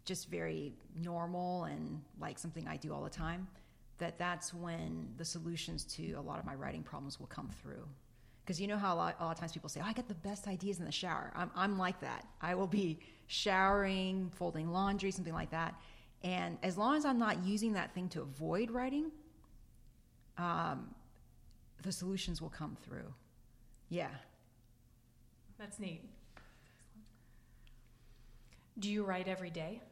just 0.04 0.30
very 0.30 0.72
normal 1.02 1.64
and 1.64 2.00
like 2.18 2.38
something 2.38 2.66
I 2.66 2.76
do 2.76 2.92
all 2.92 3.04
the 3.04 3.10
time, 3.10 3.46
that 3.98 4.18
that's 4.18 4.54
when 4.54 5.08
the 5.18 5.24
solutions 5.24 5.84
to 5.84 6.12
a 6.12 6.20
lot 6.20 6.38
of 6.38 6.46
my 6.46 6.54
writing 6.54 6.82
problems 6.82 7.20
will 7.20 7.26
come 7.26 7.50
through. 7.62 7.86
Because 8.42 8.60
you 8.60 8.66
know 8.66 8.78
how 8.78 8.94
a 8.94 8.96
lot, 8.96 9.16
a 9.20 9.24
lot, 9.24 9.32
of 9.32 9.38
times 9.38 9.52
people 9.52 9.68
say, 9.68 9.80
oh, 9.80 9.86
I 9.86 9.92
get 9.92 10.08
the 10.08 10.14
best 10.14 10.48
ideas 10.48 10.78
in 10.78 10.86
the 10.86 10.92
shower. 10.92 11.30
I'm, 11.36 11.50
I'm 11.54 11.78
like 11.78 12.00
that. 12.00 12.26
I 12.40 12.54
will 12.54 12.66
be 12.66 12.98
showering, 13.26 14.30
folding 14.34 14.72
laundry, 14.72 15.10
something 15.10 15.34
like 15.34 15.50
that. 15.50 15.74
And 16.24 16.58
as 16.62 16.76
long 16.76 16.96
as 16.96 17.04
I'm 17.04 17.18
not 17.18 17.44
using 17.44 17.74
that 17.74 17.94
thing 17.94 18.08
to 18.10 18.22
avoid 18.22 18.70
writing, 18.70 19.12
um, 20.38 20.94
the 21.82 21.92
solutions 21.92 22.42
will 22.42 22.48
come 22.48 22.76
through. 22.84 23.14
Yeah. 23.88 24.10
That's 25.60 25.78
neat. 25.78 26.02
Do 28.78 28.90
you 28.90 29.04
write 29.04 29.28
every 29.28 29.50
day? 29.50 29.82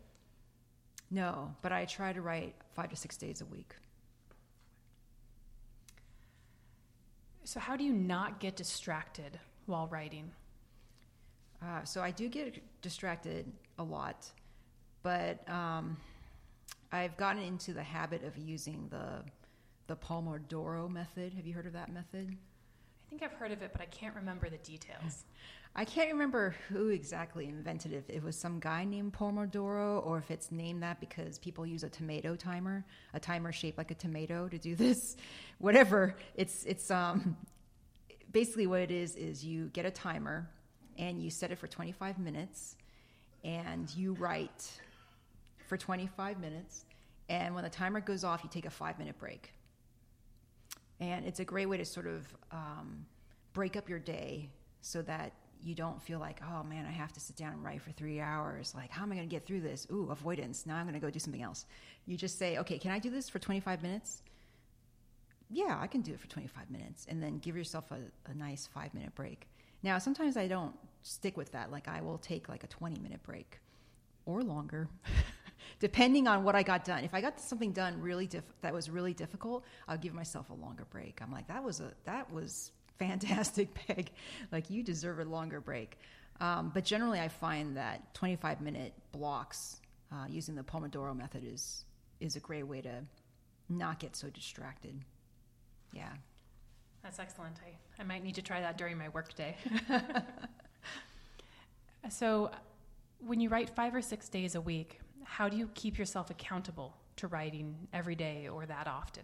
No, 1.11 1.55
but 1.61 1.73
I 1.73 1.85
try 1.85 2.11
to 2.15 2.23
write 2.23 2.55
five 2.75 2.89
to 2.89 2.97
six 2.97 3.19
days 3.19 3.43
a 3.43 3.45
week. 3.45 3.75
So, 7.45 7.61
how 7.61 7.77
do 7.77 7.85
you 7.85 7.93
not 7.93 8.41
get 8.41 8.57
distracted 8.57 9.39
while 9.67 9.89
writing? 9.89 10.31
Uh, 11.63 11.85
so 11.85 12.01
I 12.01 12.13
do 12.13 12.29
get 12.29 12.63
distracted 12.81 13.45
a 13.79 13.83
lot, 13.83 14.31
but 15.03 15.47
um, 15.51 15.99
I've 16.93 17.17
gotten 17.19 17.43
into 17.43 17.75
the 17.75 17.83
habit 17.83 18.25
of 18.25 18.39
using 18.39 18.89
the 18.91 19.23
the 19.87 19.97
Pomodoro 19.97 20.91
method. 20.91 21.35
Have 21.35 21.47
you 21.47 21.53
heard 21.53 21.67
of 21.67 21.75
that 21.75 21.93
method? 21.93 22.37
I 23.09 23.11
think 23.11 23.23
I've 23.23 23.39
heard 23.39 23.53
of 23.53 23.63
it, 23.63 23.71
but 23.73 23.81
I 23.81 23.87
can't 23.87 24.15
remember 24.15 24.51
the 24.51 24.59
details. 24.59 25.25
I 25.75 25.87
can't 25.87 26.13
remember 26.13 26.55
who 26.69 26.89
exactly 26.89 27.47
invented 27.47 27.93
it. 27.93 28.05
If 28.09 28.17
it 28.17 28.23
was 28.23 28.39
some 28.39 28.61
guy 28.61 28.85
named 28.85 29.15
Pomodoro, 29.15 30.05
or 30.05 30.19
if 30.19 30.31
it's 30.31 30.53
named 30.53 30.83
that 30.83 31.01
because 31.01 31.39
people 31.39 31.65
use 31.65 31.85
a 31.85 31.89
tomato 31.89 32.37
timer, 32.37 32.85
a 33.15 33.21
timer 33.21 33.51
shaped 33.51 33.79
like 33.79 33.91
a 33.91 33.95
tomato, 33.95 34.47
to 34.49 34.59
do 34.59 34.75
this. 34.75 35.17
Whatever. 35.59 36.17
It's 36.35 36.65
it's 36.65 36.91
um 36.91 37.37
basically 38.31 38.67
what 38.67 38.81
it 38.81 38.91
is 38.91 39.17
is 39.17 39.43
you 39.43 39.69
get 39.69 39.87
a 39.87 39.91
timer 39.91 40.51
and 40.99 41.23
you 41.23 41.31
set 41.31 41.51
it 41.51 41.59
for 41.59 41.67
25 41.67 42.19
minutes, 42.19 42.77
and 43.43 43.89
you 43.97 44.13
write 44.15 44.71
for 45.67 45.79
25 45.79 46.41
minutes, 46.41 46.85
and 47.31 47.55
when 47.55 47.65
the 47.65 47.71
timer 47.71 48.01
goes 48.01 48.25
off, 48.25 48.43
you 48.45 48.51
take 48.51 48.67
a 48.67 48.71
five 48.71 48.99
minute 48.99 49.19
break. 49.19 49.53
And 51.01 51.25
it's 51.25 51.41
a 51.41 51.45
great 51.45 51.67
way 51.67 51.77
to 51.77 51.85
sort 51.85 52.07
of 52.07 52.27
um, 52.51 53.07
break 53.53 53.77
up 53.77 53.89
your 53.89 53.99
day 53.99 54.51
so 54.81 55.03
that 55.03 55.33
you 55.63 55.75
don't 55.75 56.01
feel 56.01 56.19
like, 56.19 56.41
oh 56.43 56.63
man, 56.63 56.87
I 56.87 56.91
have 56.93 57.13
to 57.13 57.21
sit 57.21 57.37
down 57.37 57.53
and 57.53 57.65
write 57.65 57.83
for 57.83 57.91
three 57.93 58.21
hours. 58.21 58.75
Like, 58.75 58.91
how 58.91 59.03
am 59.03 59.13
I 59.13 59.17
going 59.17 59.29
to 59.29 59.35
get 59.35 59.45
through 59.47 59.61
this? 59.61 59.87
Ooh, 59.93 60.09
avoidance. 60.11 60.67
Now 60.67 60.77
I'm 60.77 60.85
going 60.85 60.95
to 60.95 61.01
go 61.01 61.11
do 61.11 61.19
something 61.19 61.43
else. 61.43 61.67
You 62.07 62.17
just 62.17 62.39
say, 62.39 62.59
okay, 62.59 62.79
can 62.79 62.91
I 62.91 62.99
do 62.99 63.11
this 63.11 63.29
for 63.29 63.39
25 63.39 63.83
minutes? 63.83 64.23
Yeah, 65.51 65.79
I 65.81 65.87
can 65.87 66.03
do 66.03 66.13
it 66.13 66.21
for 66.21 66.29
25 66.29 66.71
minutes. 66.71 67.07
And 67.09 67.23
then 67.23 67.39
give 67.39 67.57
yourself 67.57 67.91
a, 67.91 68.31
a 68.31 68.35
nice 68.35 68.69
five 68.73 68.95
minute 68.95 69.15
break. 69.15 69.49
Now, 69.83 69.99
sometimes 69.99 70.37
I 70.37 70.47
don't 70.47 70.75
stick 71.03 71.37
with 71.37 71.53
that. 71.53 71.71
Like, 71.71 71.89
I 71.89 72.01
will 72.01 72.19
take 72.19 72.49
like 72.49 72.65
a 72.65 72.69
20 72.69 73.01
minute 73.01 73.23
break 73.23 73.59
or 74.27 74.43
longer. 74.43 74.89
depending 75.81 76.27
on 76.29 76.45
what 76.45 76.55
I 76.55 76.63
got 76.63 76.85
done. 76.85 77.05
If 77.05 77.15
I 77.15 77.21
got 77.21 77.41
something 77.41 77.73
done 77.73 78.01
really 78.01 78.27
diff- 78.27 78.61
that 78.63 78.73
was 78.73 78.91
really 78.91 79.15
difficult, 79.15 79.65
I'll 79.87 79.99
give 79.99 80.15
myself 80.15 80.51
a 80.51 80.55
longer 80.55 80.87
break. 80.91 81.21
I'm 81.23 81.33
like, 81.33 81.49
that 81.49 81.63
was 81.63 81.81
a 81.81 81.93
that 82.05 82.33
was 82.33 82.73
fantastic, 82.99 83.75
Peg. 83.87 84.11
Like 84.53 84.71
you 84.71 84.83
deserve 84.83 85.19
a 85.19 85.25
longer 85.25 85.61
break. 85.61 85.99
Um, 86.41 86.71
but 86.73 86.85
generally, 86.85 87.21
I 87.21 87.29
find 87.29 87.77
that 87.77 88.15
25 88.15 88.61
minute 88.61 88.93
blocks 89.13 89.81
uh, 90.13 90.27
using 90.29 90.55
the 90.55 90.63
Pomodoro 90.63 91.17
method 91.17 91.45
is 91.45 91.85
is 92.21 92.37
a 92.37 92.41
great 92.41 92.67
way 92.67 92.81
to 92.81 93.05
not 93.69 93.99
get 93.99 94.17
so 94.17 94.29
distracted. 94.29 95.01
Yeah. 95.93 96.11
That's 97.03 97.19
excellent. 97.19 97.57
I, 97.65 98.03
I 98.03 98.05
might 98.05 98.25
need 98.25 98.35
to 98.35 98.43
try 98.43 98.61
that 98.61 98.77
during 98.77 98.99
my 98.99 99.09
workday. 99.11 99.57
so, 102.11 102.51
when 103.21 103.41
you 103.41 103.49
write 103.49 103.71
five 103.71 103.95
or 103.95 104.03
six 104.03 104.29
days 104.29 104.55
a 104.55 104.61
week, 104.61 105.01
how 105.29 105.49
do 105.49 105.57
you 105.57 105.69
keep 105.75 105.99
yourself 105.99 106.31
accountable 106.31 106.95
to 107.17 107.27
writing 107.29 107.77
every 107.93 108.15
day 108.15 108.49
or 108.49 108.65
that 108.65 108.87
often? 108.87 109.23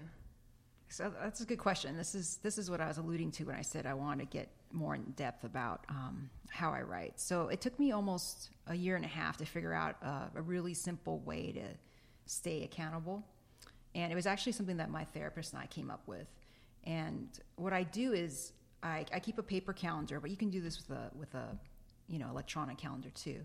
So 0.91 1.11
that's 1.21 1.41
a 1.41 1.47
good 1.47 1.59
question. 1.59 1.97
This 1.97 2.15
is 2.15 2.39
this 2.43 2.59
is 2.59 2.71
what 2.71 2.81
I 2.81 2.87
was 2.87 2.99
alluding 2.99 3.31
to 3.33 3.45
when 3.45 3.57
I 3.57 3.63
said 3.63 3.87
I 3.87 3.95
want 3.95 4.21
to 4.21 4.27
get 4.27 4.49
more 4.71 4.95
in 4.95 5.03
depth 5.17 5.45
about 5.45 5.85
um, 5.89 6.29
how 6.51 6.71
I 6.73 6.83
write. 6.83 7.19
So 7.19 7.49
it 7.49 7.61
took 7.63 7.79
me 7.81 7.91
almost 7.91 8.51
a 8.67 8.75
year 8.75 8.97
and 8.97 9.05
a 9.05 9.09
half 9.09 9.39
to 9.39 9.47
figure 9.47 9.73
out 9.73 9.97
a 10.37 10.43
really 10.43 10.75
simple 10.75 11.21
way 11.21 11.53
to 11.53 11.65
stay 12.27 12.65
accountable, 12.65 13.25
and 13.95 14.13
it 14.13 14.15
was 14.15 14.27
actually 14.27 14.53
something 14.53 14.77
that 14.77 14.91
my 14.91 15.05
therapist 15.05 15.55
and 15.55 15.63
I 15.63 15.67
came 15.67 15.91
up 15.91 16.07
with. 16.07 16.29
And 16.85 17.29
what 17.57 17.73
I 17.73 17.83
do 17.83 18.13
is 18.13 18.53
I, 18.83 19.07
I 19.13 19.21
keep 19.21 19.39
a 19.39 19.43
paper 19.43 19.73
calendar, 19.73 20.21
but 20.21 20.31
you 20.31 20.37
can 20.37 20.51
do 20.51 20.61
this 20.61 20.77
with 20.77 20.97
a 20.97 21.11
with 21.19 21.35
a 21.35 21.59
you 22.09 22.19
know 22.19 22.29
electronic 22.29 22.77
calendar 22.77 23.09
too 23.15 23.41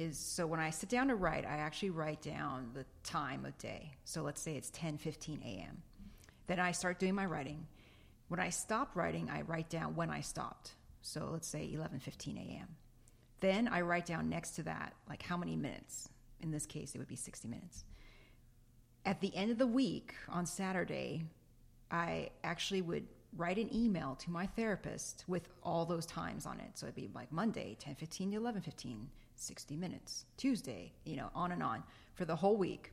is 0.00 0.18
so 0.18 0.46
when 0.46 0.60
I 0.60 0.70
sit 0.70 0.88
down 0.88 1.08
to 1.08 1.14
write, 1.14 1.44
I 1.44 1.58
actually 1.58 1.90
write 1.90 2.22
down 2.22 2.70
the 2.72 2.86
time 3.04 3.44
of 3.44 3.56
day. 3.58 3.92
So 4.04 4.22
let's 4.22 4.40
say 4.40 4.56
it's 4.56 4.70
10 4.70 4.96
15 4.96 5.42
a.m. 5.44 5.82
Then 6.46 6.58
I 6.58 6.72
start 6.72 6.98
doing 6.98 7.14
my 7.14 7.26
writing. 7.26 7.66
When 8.28 8.40
I 8.40 8.48
stop 8.48 8.96
writing, 8.96 9.28
I 9.30 9.42
write 9.42 9.68
down 9.68 9.94
when 9.94 10.08
I 10.08 10.22
stopped. 10.22 10.72
So 11.02 11.28
let's 11.30 11.46
say 11.46 11.70
11 11.72 12.00
15 12.00 12.38
a.m. 12.38 12.68
Then 13.40 13.68
I 13.68 13.82
write 13.82 14.06
down 14.06 14.30
next 14.30 14.52
to 14.52 14.62
that, 14.62 14.94
like 15.08 15.22
how 15.22 15.36
many 15.36 15.54
minutes. 15.54 16.08
In 16.40 16.50
this 16.50 16.64
case, 16.64 16.94
it 16.94 16.98
would 16.98 17.08
be 17.08 17.16
60 17.16 17.48
minutes. 17.48 17.84
At 19.04 19.20
the 19.20 19.34
end 19.36 19.50
of 19.50 19.58
the 19.58 19.66
week, 19.66 20.14
on 20.30 20.46
Saturday, 20.46 21.24
I 21.90 22.30
actually 22.42 22.80
would 22.80 23.06
write 23.36 23.58
an 23.58 23.74
email 23.74 24.16
to 24.20 24.30
my 24.30 24.46
therapist 24.46 25.24
with 25.28 25.48
all 25.62 25.84
those 25.84 26.06
times 26.06 26.46
on 26.46 26.58
it. 26.60 26.70
So 26.74 26.86
it'd 26.86 26.96
be 26.96 27.10
like 27.14 27.30
Monday, 27.30 27.76
10 27.78 27.96
15 27.96 28.30
to 28.30 28.36
11 28.38 28.62
15, 28.62 29.08
60 29.40 29.76
minutes, 29.76 30.26
Tuesday, 30.36 30.92
you 31.04 31.16
know, 31.16 31.30
on 31.34 31.52
and 31.52 31.62
on 31.62 31.82
for 32.14 32.24
the 32.24 32.36
whole 32.36 32.56
week. 32.56 32.92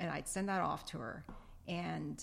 And 0.00 0.10
I'd 0.10 0.28
send 0.28 0.48
that 0.48 0.60
off 0.60 0.84
to 0.86 0.98
her. 0.98 1.24
And 1.68 2.22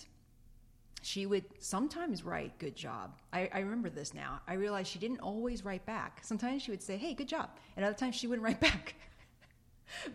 she 1.01 1.25
would 1.25 1.43
sometimes 1.60 2.24
write 2.24 2.58
good 2.60 2.75
job. 2.75 3.17
I, 3.32 3.50
I, 3.53 3.60
remember 3.60 3.89
this 3.89 4.13
now. 4.13 4.39
I 4.48 4.53
realized 4.53 4.89
she 4.89 5.00
didn't 5.00 5.20
always 5.20 5.65
write 5.65 5.86
back. 5.86 6.22
Sometimes 6.24 6.62
she 6.62 6.72
would 6.72 6.82
say, 6.82 6.96
hey, 6.96 7.13
good 7.13 7.27
job. 7.27 7.50
And 7.75 7.86
other 7.86 7.96
times 7.96 8.15
she 8.15 8.27
wouldn't 8.27 8.46
write 8.46 8.60
back. 8.72 8.96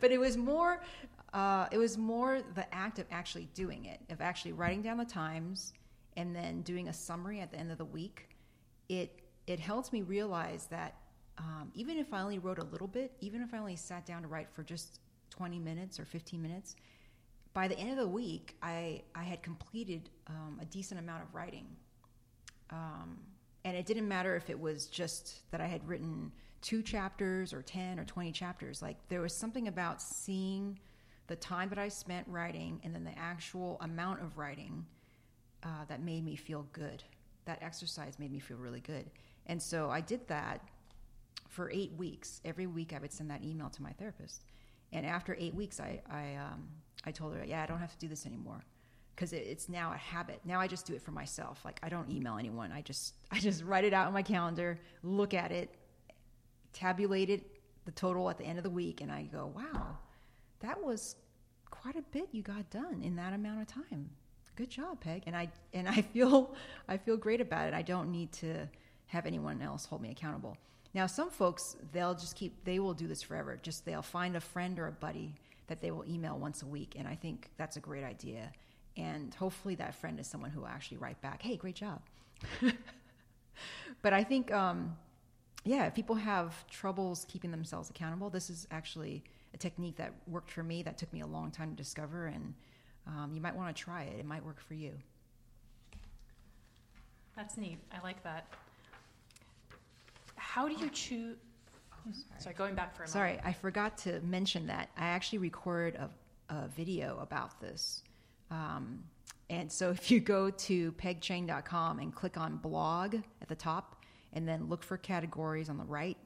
but 0.01 0.11
it 0.11 0.19
was 0.19 0.37
more 0.37 0.81
uh, 1.35 1.67
it 1.71 1.77
was 1.79 1.99
more 1.99 2.41
the 2.55 2.75
act 2.75 2.99
of 2.99 3.07
actually 3.11 3.49
doing 3.55 3.85
it, 3.85 4.01
of 4.09 4.21
actually 4.23 4.53
writing 4.53 4.81
down 4.81 4.97
the 4.97 5.05
times 5.05 5.75
and 6.17 6.35
then 6.35 6.63
doing 6.63 6.89
a 6.89 6.93
summary 6.93 7.41
at 7.41 7.51
the 7.51 7.59
end 7.59 7.71
of 7.71 7.79
the 7.79 7.85
week. 7.85 8.31
It 8.89 9.21
it 9.47 9.61
helped 9.61 9.93
me 9.93 10.03
realize 10.03 10.67
that 10.71 10.95
um, 11.39 11.71
even 11.75 11.97
if 11.97 12.13
I 12.13 12.21
only 12.21 12.39
wrote 12.39 12.59
a 12.59 12.65
little 12.65 12.89
bit, 12.89 13.13
even 13.21 13.43
if 13.43 13.55
I 13.55 13.59
only 13.59 13.77
sat 13.77 14.05
down 14.05 14.23
to 14.23 14.29
write 14.29 14.49
for 14.51 14.63
just 14.63 15.01
20 15.31 15.59
minutes 15.59 16.01
or 16.01 16.05
15 16.05 16.43
minutes, 16.43 16.75
by 17.55 17.69
the 17.69 17.79
end 17.79 17.91
of 17.91 17.97
the 17.97 18.09
week, 18.09 18.57
I, 18.63 19.03
I 19.15 19.23
had 19.23 19.43
completed 19.43 20.11
um, 20.27 20.59
a 20.61 20.65
decent 20.65 21.01
amount 21.01 21.23
of 21.23 21.35
writing. 21.35 21.67
Um, 22.71 23.19
and 23.65 23.77
it 23.77 23.87
didn't 23.87 24.09
matter 24.09 24.37
if 24.37 24.51
it 24.51 24.59
was 24.59 24.87
just 24.87 25.51
that 25.51 25.61
I 25.61 25.67
had 25.67 25.87
written 25.89 26.33
two 26.61 26.83
chapters 26.83 27.53
or 27.53 27.63
10 27.63 27.99
or 27.99 28.05
20 28.05 28.33
chapters. 28.33 28.83
Like 28.83 28.97
there 29.09 29.21
was 29.21 29.33
something 29.33 29.69
about 29.69 30.03
seeing 30.03 30.79
the 31.29 31.37
time 31.37 31.69
that 31.69 31.79
I 31.79 31.89
spent 31.89 32.27
writing 32.29 32.81
and 32.83 32.95
then 32.95 33.05
the 33.05 33.17
actual 33.19 33.79
amount 33.81 34.23
of 34.23 34.39
writing 34.39 34.85
uh, 35.63 35.85
that 35.89 36.03
made 36.03 36.25
me 36.25 36.37
feel 36.37 36.67
good. 36.73 37.03
That 37.45 37.63
exercise 37.63 38.19
made 38.19 38.33
me 38.33 38.39
feel 38.39 38.57
really 38.57 38.81
good. 38.81 39.07
And 39.47 39.63
so 39.63 39.91
I 39.91 40.01
did 40.01 40.27
that 40.29 40.63
for 41.49 41.71
eight 41.71 41.93
weeks. 41.97 42.41
Every 42.45 42.67
week, 42.67 42.93
I 42.93 42.99
would 42.99 43.13
send 43.13 43.31
that 43.31 43.43
email 43.43 43.71
to 43.71 43.83
my 43.83 43.93
therapist. 43.93 44.45
And 44.93 45.05
after 45.05 45.37
eight 45.39 45.55
weeks, 45.55 45.81
I 45.81 46.01
I, 46.11 46.37
um, 46.37 46.69
I 47.05 47.11
told 47.11 47.35
her, 47.35 47.45
yeah, 47.45 47.63
I 47.63 47.67
don't 47.67 47.79
have 47.79 47.93
to 47.93 47.99
do 47.99 48.09
this 48.09 48.27
anymore 48.27 48.65
because 49.19 49.33
it, 49.33 49.45
it's 49.49 49.69
now 49.69 49.93
a 49.93 49.97
habit. 49.97 50.41
Now 50.45 50.61
I 50.61 50.69
just 50.69 50.87
do 50.87 50.95
it 50.95 51.03
for 51.03 51.11
myself. 51.11 51.65
Like 51.65 51.81
I 51.83 51.89
don't 51.89 52.09
email 52.09 52.37
anyone. 52.39 52.71
I 52.71 52.83
just 52.83 53.15
I 53.31 53.41
just 53.41 53.65
write 53.65 53.85
it 53.85 53.93
out 53.93 54.07
on 54.07 54.13
my 54.13 54.23
calendar, 54.23 54.79
look 55.03 55.35
at 55.35 55.51
it, 55.51 55.75
tabulate 56.73 57.31
it, 57.31 57.61
the 57.85 57.93
total 57.93 58.31
at 58.31 58.39
the 58.39 58.45
end 58.45 58.59
of 58.59 58.65
the 58.65 58.71
week, 58.71 59.01
and 59.01 59.11
I 59.11 59.23
go, 59.23 59.53
wow, 59.55 59.97
that 60.61 60.83
was 60.83 61.17
quite 61.71 61.97
a 61.97 62.03
bit 62.03 62.29
you 62.33 62.43
got 62.43 62.71
done 62.71 63.03
in 63.03 63.17
that 63.17 63.33
amount 63.33 63.61
of 63.61 63.67
time. 63.67 64.09
Good 64.57 64.71
job, 64.71 65.01
Peg. 65.01 65.25
And 65.27 65.37
I 65.37 65.49
and 65.73 65.89
I 65.89 66.03
feel 66.13 66.55
I 66.89 66.97
feel 66.97 67.17
great 67.17 67.41
about 67.41 67.69
it. 67.69 67.75
I 67.75 67.83
don't 67.83 68.13
need 68.13 68.33
to 68.35 68.69
have 69.07 69.27
anyone 69.27 69.63
else 69.63 69.85
hold 69.85 70.03
me 70.03 70.11
accountable. 70.11 70.57
Now, 70.99 71.07
some 71.07 71.31
folks, 71.31 71.77
they'll 71.93 72.17
just 72.17 72.35
keep, 72.35 72.65
they 72.65 72.81
will 72.81 72.93
do 72.93 73.07
this 73.07 73.23
forever. 73.23 73.57
Just 73.63 73.85
they'll 73.85 74.03
find 74.03 74.35
a 74.35 74.41
friend 74.41 74.81
or 74.81 74.89
a 74.89 74.93
buddy 74.93 75.33
that 75.69 75.81
they 75.81 75.93
will 75.93 76.05
email 76.09 76.37
once 76.37 76.63
a 76.63 76.67
week. 76.67 76.97
And 76.99 77.07
I 77.07 77.15
think 77.15 77.51
that's 77.57 77.77
a 77.77 77.81
great 77.81 78.03
idea. 78.03 78.51
And 78.97 79.33
hopefully 79.33 79.77
that 79.77 79.95
friend 79.95 80.19
is 80.19 80.27
someone 80.27 80.51
who 80.51 80.63
will 80.63 80.67
actually 80.67 80.97
write 80.97 81.23
back, 81.23 81.41
hey, 81.41 81.55
great 81.55 81.77
job. 81.77 82.01
but 84.03 84.13
I 84.13 84.25
think, 84.25 84.53
um, 84.53 84.97
yeah, 85.65 85.87
if 85.87 85.95
people 85.95 86.17
have 86.17 86.67
troubles 86.67 87.25
keeping 87.29 87.53
themselves 87.53 87.91
accountable, 87.91 88.29
this 88.29 88.51
is 88.51 88.67
actually 88.73 89.23
a 89.55 89.57
technique 89.57 89.95
that 89.99 90.13
worked 90.27 90.51
for 90.51 90.65
me 90.65 90.83
that 90.83 90.99
took 90.99 91.13
me 91.13 91.21
a 91.21 91.29
long 91.29 91.53
time 91.53 91.71
to 91.71 91.77
discover. 91.77 92.27
And 92.27 92.55
um, 93.07 93.31
you 93.33 93.41
might 93.41 93.55
want 93.55 93.77
to 93.77 93.81
try 93.81 94.03
it, 94.03 94.19
it 94.19 94.27
might 94.27 94.45
work 94.45 94.59
for 94.59 94.75
you. 94.75 94.95
That's 97.37 97.57
neat. 97.57 97.79
I 97.93 98.03
like 98.03 98.21
that 98.25 98.49
how 100.59 100.67
do 100.67 100.75
you 100.75 100.91
choose? 100.91 101.37
Sorry. 102.03 102.41
sorry. 102.41 102.55
going 102.57 102.75
back 102.75 102.97
for 102.97 103.05
a 103.05 103.07
sorry, 103.07 103.37
moment. 103.37 103.47
I 103.47 103.53
forgot 103.53 103.97
to 103.99 104.21
mention 104.23 104.67
that 104.67 104.89
I 104.97 105.07
actually 105.07 105.39
recorded 105.39 105.95
a, 106.01 106.11
a 106.53 106.67
video 106.67 107.17
about 107.21 107.61
this. 107.61 108.03
Um, 108.51 109.05
and 109.51 109.71
so 109.71 109.91
if 109.97 110.11
you 110.11 110.19
go 110.19 110.51
to 110.51 110.91
pegcheng.com 110.93 112.01
and 112.01 112.13
click 112.13 112.37
on 112.37 112.57
blog 112.57 113.15
at 113.41 113.47
the 113.47 113.55
top, 113.55 114.05
and 114.33 114.49
then 114.49 114.69
look 114.69 114.83
for 114.83 114.97
categories 114.97 115.69
on 115.69 115.79
the 115.79 115.85
right, 115.85 116.17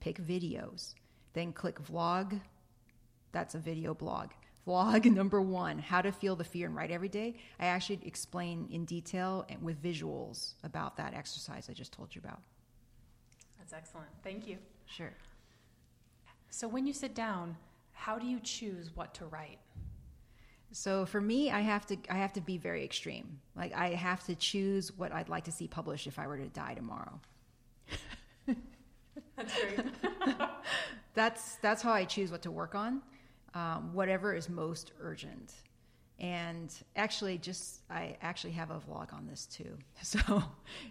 pick 0.00 0.20
videos, 0.22 0.94
then 1.32 1.50
click 1.54 1.82
vlog. 1.82 2.38
That's 3.32 3.54
a 3.54 3.58
video 3.58 3.94
blog. 3.94 4.32
vlog 4.66 5.06
number 5.10 5.40
one 5.40 5.78
how 5.78 6.02
to 6.02 6.12
feel 6.12 6.36
the 6.36 6.44
fear 6.44 6.66
and 6.66 6.76
write 6.76 6.90
every 6.90 7.08
day 7.08 7.34
i 7.58 7.66
actually 7.66 7.98
explain 8.04 8.68
in 8.70 8.84
detail 8.84 9.46
and 9.48 9.62
with 9.62 9.82
visuals 9.82 10.56
about 10.62 10.94
that 10.98 11.14
exercise 11.14 11.70
i 11.70 11.72
just 11.72 11.90
told 11.90 12.14
you 12.14 12.20
about 12.22 12.42
That's 13.70 13.84
excellent. 13.84 14.08
Thank 14.22 14.46
you. 14.46 14.56
sure 14.86 15.12
So, 16.50 16.66
when 16.66 16.86
you 16.86 16.92
sit 16.92 17.14
down, 17.14 17.56
how 17.92 18.18
do 18.18 18.26
you 18.26 18.40
choose 18.40 18.90
what 18.94 19.14
to 19.14 19.26
write? 19.26 19.58
so 20.70 21.06
for 21.06 21.18
me 21.18 21.50
i 21.50 21.60
have 21.60 21.86
to 21.86 21.96
i 22.10 22.16
have 22.18 22.30
to 22.30 22.42
be 22.42 22.58
very 22.58 22.84
extreme 22.84 23.40
like 23.56 23.74
i 23.74 23.88
have 23.88 24.22
to 24.22 24.34
choose 24.34 24.92
what 24.98 25.10
i'd 25.12 25.30
like 25.30 25.44
to 25.44 25.50
see 25.50 25.66
published 25.66 26.06
if 26.06 26.18
i 26.18 26.26
were 26.26 26.36
to 26.36 26.48
die 26.48 26.74
tomorrow 26.74 27.18
That's 29.36 29.54
great. 29.60 29.80
that's 31.14 31.56
that's 31.56 31.82
how 31.82 31.92
I 31.92 32.04
choose 32.04 32.30
what 32.30 32.42
to 32.42 32.50
work 32.50 32.74
on, 32.74 33.02
um, 33.54 33.92
whatever 33.92 34.34
is 34.34 34.48
most 34.48 34.92
urgent. 35.00 35.54
And 36.20 36.74
actually, 36.96 37.38
just 37.38 37.82
I 37.90 38.16
actually 38.22 38.52
have 38.54 38.70
a 38.70 38.80
vlog 38.80 39.12
on 39.12 39.26
this 39.26 39.46
too. 39.46 39.76
So, 40.02 40.42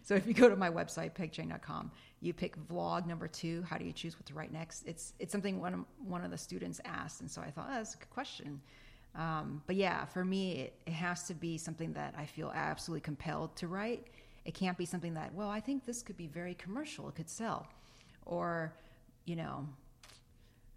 so 0.04 0.16
if 0.16 0.28
you 0.28 0.34
go 0.34 0.48
to 0.50 0.56
my 0.56 0.70
website 0.70 1.14
pegcheng.com, 1.14 1.92
you 2.22 2.34
pick 2.34 2.56
vlog 2.68 3.06
number 3.06 3.28
two. 3.28 3.64
How 3.70 3.78
do 3.78 3.86
you 3.86 3.92
choose 3.92 4.16
what 4.16 4.26
to 4.28 4.34
write 4.34 4.54
next? 4.54 4.84
It's 4.86 5.14
it's 5.20 5.32
something 5.32 5.60
one 5.60 5.74
of, 5.74 5.80
one 6.06 6.24
of 6.24 6.32
the 6.32 6.38
students 6.38 6.80
asked, 6.86 7.22
and 7.22 7.30
so 7.30 7.42
I 7.42 7.52
thought 7.52 7.68
oh, 7.70 7.76
that's 7.76 7.96
a 7.96 7.98
good 7.98 8.10
question. 8.10 8.62
Um, 9.16 9.62
but 9.66 9.76
yeah, 9.76 10.06
for 10.06 10.24
me, 10.24 10.52
it, 10.54 10.74
it 10.86 10.94
has 10.94 11.24
to 11.24 11.34
be 11.34 11.58
something 11.58 11.92
that 11.94 12.14
I 12.18 12.26
feel 12.26 12.52
absolutely 12.54 13.02
compelled 13.02 13.56
to 13.58 13.68
write. 13.68 14.08
It 14.46 14.54
can't 14.54 14.78
be 14.78 14.86
something 14.86 15.14
that 15.16 15.34
well, 15.34 15.50
I 15.50 15.60
think 15.60 15.86
this 15.86 16.02
could 16.02 16.18
be 16.18 16.28
very 16.28 16.54
commercial. 16.54 17.10
It 17.10 17.16
could 17.16 17.30
sell, 17.30 17.68
or 18.26 18.74
you 19.26 19.36
know, 19.36 19.68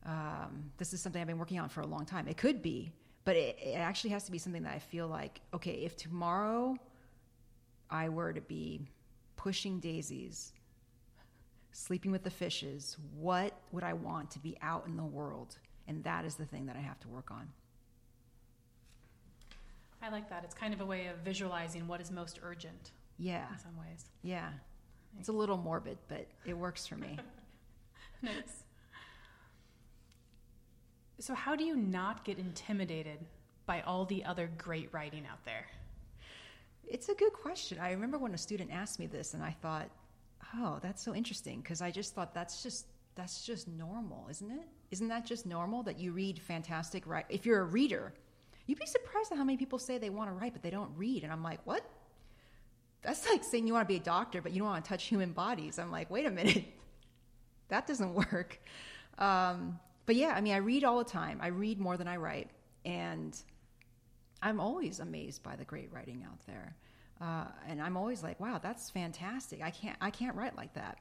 um, 0.07 0.71
this 0.79 0.93
is 0.93 1.01
something 1.01 1.21
I've 1.21 1.29
been 1.29 1.39
working 1.39 1.61
on 1.61 1.69
for 1.69 1.83
a 1.83 1.87
long 1.87 2.05
time. 2.05 2.27
It 2.27 2.37
could 2.37 2.63
be, 2.63 2.93
but 3.25 3.37
it, 3.37 3.59
it 3.63 3.77
actually 3.77 4.11
has 4.11 4.25
to 4.25 4.33
be 4.33 4.39
something 4.39 4.63
that 4.63 4.75
I 4.75 4.79
feel 4.79 5.07
like, 5.09 5.41
okay, 5.55 5.73
if 5.73 5.97
tomorrow 5.97 6.77
I 7.91 8.09
were 8.09 8.33
to 8.33 8.41
be 8.41 8.81
pushing 9.37 9.81
daisies, 9.81 10.53
sleeping 11.73 12.11
with 12.13 12.23
the 12.23 12.31
fishes, 12.31 12.97
what 13.17 13.53
would 13.73 13.85
I 13.85 13.93
want 13.93 14.31
to 14.33 14.39
be 14.39 14.57
out 14.63 14.87
in 14.87 14.97
the 14.97 15.05
world? 15.05 15.57
And 15.89 16.03
that 16.05 16.25
is 16.25 16.35
the 16.37 16.45
thing 16.47 16.67
that 16.67 16.77
I 16.77 16.81
have 16.81 16.99
to 17.01 17.09
work 17.09 17.31
on. 17.31 17.49
I 20.03 20.09
like 20.09 20.31
that. 20.31 20.45
It's 20.45 20.55
kind 20.55 20.73
of 20.73 20.81
a 20.81 20.87
way 20.87 21.09
of 21.09 21.17
visualizing 21.19 21.87
what 21.87 22.01
is 22.01 22.11
most 22.11 22.41
urgent 22.43 22.93
Yeah, 23.19 23.45
in 23.53 23.59
some 23.59 23.77
ways. 23.79 24.07
yeah. 24.23 24.49
It's 25.19 25.29
a 25.29 25.33
little 25.33 25.57
morbid, 25.59 25.99
but 26.09 26.27
it 26.47 26.57
works 26.57 26.87
for 26.87 26.97
me. 26.97 27.19
Nice. 28.23 28.65
So, 31.21 31.35
how 31.35 31.55
do 31.55 31.65
you 31.65 31.77
not 31.77 32.25
get 32.25 32.39
intimidated 32.39 33.19
by 33.67 33.83
all 33.83 34.07
the 34.07 34.25
other 34.25 34.51
great 34.57 34.89
writing 34.91 35.27
out 35.31 35.45
there? 35.45 35.67
It's 36.89 37.11
a 37.11 37.15
good 37.15 37.35
question. 37.35 37.79
I 37.79 37.91
remember 37.91 38.17
when 38.17 38.33
a 38.33 38.39
student 38.39 38.71
asked 38.73 38.99
me 38.99 39.07
this, 39.07 39.35
and 39.35 39.43
I 39.43 39.51
thought, 39.61 39.91
"Oh, 40.57 40.79
that's 40.83 41.03
so 41.03 41.15
interesting," 41.15 41.61
because 41.61 41.83
I 41.83 41.91
just 41.91 42.15
thought 42.15 42.33
that's 42.33 42.63
just 42.63 42.87
that's 43.17 43.45
just 43.45 43.69
normal, 43.69 44.29
isn't 44.31 44.51
it? 44.51 44.67
Isn't 44.91 45.09
that 45.09 45.27
just 45.27 45.45
normal 45.45 45.83
that 45.83 45.99
you 45.99 46.13
read 46.13 46.41
fantastic 46.41 47.07
right? 47.07 47.27
If 47.29 47.45
you're 47.45 47.61
a 47.61 47.65
reader, 47.65 48.15
you'd 48.67 48.79
be 48.79 48.87
surprised 48.87 49.31
at 49.31 49.37
how 49.37 49.45
many 49.45 49.59
people 49.59 49.79
say 49.79 49.99
they 49.99 50.09
want 50.09 50.31
to 50.31 50.35
write 50.35 50.55
but 50.55 50.63
they 50.63 50.71
don't 50.71 50.97
read, 50.97 51.23
and 51.23 51.31
I'm 51.31 51.43
like, 51.43 51.61
what? 51.67 51.85
That's 53.03 53.29
like 53.29 53.45
saying 53.45 53.67
you 53.67 53.75
want 53.75 53.87
to 53.87 53.93
be 53.93 54.01
a 54.01 54.05
doctor 54.05 54.41
but 54.41 54.53
you 54.53 54.61
don't 54.61 54.69
want 54.69 54.83
to 54.85 54.89
touch 54.89 55.05
human 55.05 55.33
bodies. 55.33 55.79
I'm 55.79 55.91
like, 55.91 56.11
wait 56.11 56.25
a 56.25 56.31
minute, 56.31 56.65
that 57.69 57.87
doesn't 57.87 58.15
work. 58.15 58.59
Um, 59.19 59.79
but 60.07 60.17
yeah, 60.17 60.33
I 60.35 60.41
mean, 60.41 60.55
I 60.55 60.59
read 60.59 60.85
all 60.85 60.99
the 60.99 61.05
time. 61.05 61.39
I 61.41 61.49
read 61.49 61.79
more 61.79 61.97
than 61.97 62.09
I 62.09 62.17
write, 62.17 62.51
and 62.85 63.37
I'm 64.43 64.61
always 64.61 65.01
amazed 65.01 65.43
by 65.43 65.57
the 65.57 65.65
great 65.65 65.93
writing 65.93 66.25
out 66.27 66.41
there, 66.47 66.77
uh, 67.21 67.47
and 67.69 67.81
I'm 67.81 67.97
always 67.97 68.23
like, 68.23 68.41
"Wow, 68.41 68.59
that's 68.63 68.91
fantastic! 68.91 69.63
I 69.63 69.71
can't, 69.71 69.97
I 70.01 70.11
can't 70.11 70.37
write 70.37 70.57
like 70.57 70.75
that," 70.75 70.99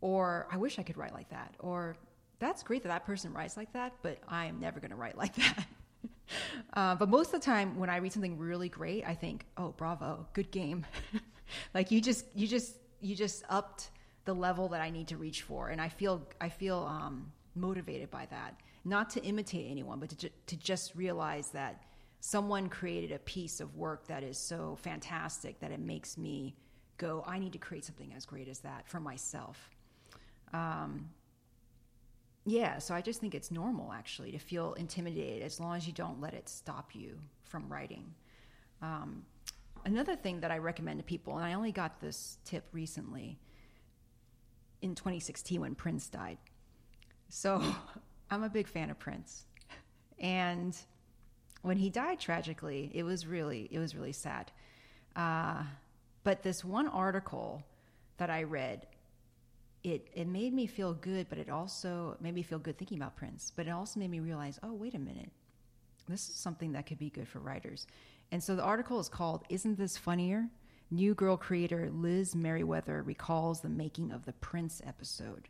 or 0.00 0.46
"I 0.50 0.56
wish 0.56 0.78
I 0.78 0.82
could 0.82 0.96
write 0.96 1.14
like 1.14 1.30
that," 1.30 1.54
or 1.60 1.96
"That's 2.40 2.62
great 2.62 2.82
that 2.82 2.88
that 2.88 3.06
person 3.06 3.32
writes 3.32 3.56
like 3.56 3.72
that, 3.74 3.94
but 4.02 4.18
I 4.28 4.46
am 4.46 4.58
never 4.60 4.80
going 4.80 4.90
to 4.90 4.96
write 4.96 5.16
like 5.16 5.34
that." 5.36 5.66
uh, 6.74 6.94
but 6.96 7.08
most 7.08 7.32
of 7.32 7.40
the 7.40 7.44
time, 7.44 7.78
when 7.78 7.90
I 7.90 7.98
read 7.98 8.12
something 8.12 8.38
really 8.38 8.68
great, 8.68 9.06
I 9.06 9.14
think, 9.14 9.46
"Oh, 9.56 9.72
bravo, 9.76 10.26
good 10.32 10.50
game!" 10.50 10.84
like 11.74 11.90
you 11.90 12.00
just, 12.00 12.24
you 12.34 12.48
just, 12.48 12.76
you 13.00 13.14
just 13.14 13.44
upped 13.48 13.90
the 14.24 14.34
level 14.34 14.68
that 14.68 14.80
I 14.80 14.90
need 14.90 15.08
to 15.08 15.16
reach 15.16 15.42
for, 15.42 15.68
and 15.68 15.80
I 15.80 15.88
feel, 15.88 16.26
I 16.40 16.48
feel 16.48 16.78
um, 16.78 17.32
motivated 17.54 18.10
by 18.10 18.26
that. 18.30 18.56
Not 18.84 19.10
to 19.10 19.22
imitate 19.22 19.70
anyone, 19.70 19.98
but 19.98 20.08
to, 20.10 20.16
ju- 20.16 20.30
to 20.46 20.56
just 20.56 20.94
realize 20.94 21.50
that 21.50 21.82
someone 22.20 22.68
created 22.68 23.12
a 23.12 23.18
piece 23.18 23.60
of 23.60 23.76
work 23.76 24.06
that 24.06 24.22
is 24.22 24.38
so 24.38 24.76
fantastic 24.80 25.58
that 25.60 25.70
it 25.70 25.80
makes 25.80 26.16
me 26.16 26.54
go, 26.96 27.24
I 27.26 27.38
need 27.38 27.52
to 27.52 27.58
create 27.58 27.84
something 27.84 28.12
as 28.16 28.24
great 28.24 28.48
as 28.48 28.60
that 28.60 28.88
for 28.88 29.00
myself. 29.00 29.70
Um, 30.52 31.10
yeah, 32.44 32.78
so 32.78 32.94
I 32.94 33.00
just 33.00 33.20
think 33.20 33.34
it's 33.34 33.50
normal 33.50 33.92
actually 33.92 34.32
to 34.32 34.38
feel 34.38 34.74
intimidated 34.74 35.42
as 35.42 35.60
long 35.60 35.76
as 35.76 35.86
you 35.86 35.92
don't 35.92 36.20
let 36.20 36.34
it 36.34 36.48
stop 36.48 36.94
you 36.94 37.18
from 37.44 37.68
writing. 37.68 38.14
Um, 38.80 39.24
another 39.84 40.16
thing 40.16 40.40
that 40.40 40.50
I 40.50 40.58
recommend 40.58 40.98
to 40.98 41.04
people, 41.04 41.36
and 41.36 41.44
I 41.44 41.54
only 41.54 41.72
got 41.72 42.00
this 42.00 42.38
tip 42.44 42.64
recently 42.72 43.38
in 44.80 44.94
2016 44.94 45.60
when 45.60 45.74
Prince 45.74 46.08
died. 46.08 46.38
So 47.32 47.62
I'm 48.30 48.44
a 48.44 48.50
big 48.50 48.68
fan 48.68 48.90
of 48.90 48.98
Prince. 48.98 49.46
And 50.18 50.76
when 51.62 51.78
he 51.78 51.88
died 51.88 52.20
tragically, 52.20 52.90
it 52.94 53.02
was 53.02 53.26
really 53.26 53.68
it 53.72 53.78
was 53.78 53.96
really 53.96 54.12
sad. 54.12 54.52
Uh, 55.16 55.62
but 56.24 56.42
this 56.42 56.64
one 56.64 56.86
article 56.86 57.62
that 58.18 58.28
I 58.30 58.42
read, 58.42 58.86
it 59.82 60.08
it 60.14 60.28
made 60.28 60.52
me 60.52 60.66
feel 60.66 60.92
good, 60.92 61.26
but 61.30 61.38
it 61.38 61.48
also 61.48 62.16
made 62.20 62.34
me 62.34 62.42
feel 62.42 62.58
good 62.58 62.76
thinking 62.76 62.98
about 62.98 63.16
Prince. 63.16 63.50
But 63.56 63.66
it 63.66 63.70
also 63.70 63.98
made 63.98 64.10
me 64.10 64.20
realize, 64.20 64.60
oh 64.62 64.74
wait 64.74 64.94
a 64.94 64.98
minute, 64.98 65.30
this 66.08 66.28
is 66.28 66.36
something 66.36 66.72
that 66.72 66.86
could 66.86 66.98
be 66.98 67.08
good 67.08 67.26
for 67.26 67.38
writers. 67.38 67.86
And 68.30 68.42
so 68.42 68.54
the 68.54 68.62
article 68.62 69.00
is 69.00 69.08
called 69.08 69.44
"Isn't 69.48 69.78
This 69.78 69.96
Funnier?" 69.96 70.50
New 70.90 71.14
Girl 71.14 71.38
creator 71.38 71.88
Liz 71.90 72.34
Meriwether 72.36 73.02
recalls 73.02 73.62
the 73.62 73.70
making 73.70 74.12
of 74.12 74.26
the 74.26 74.34
Prince 74.34 74.82
episode. 74.86 75.48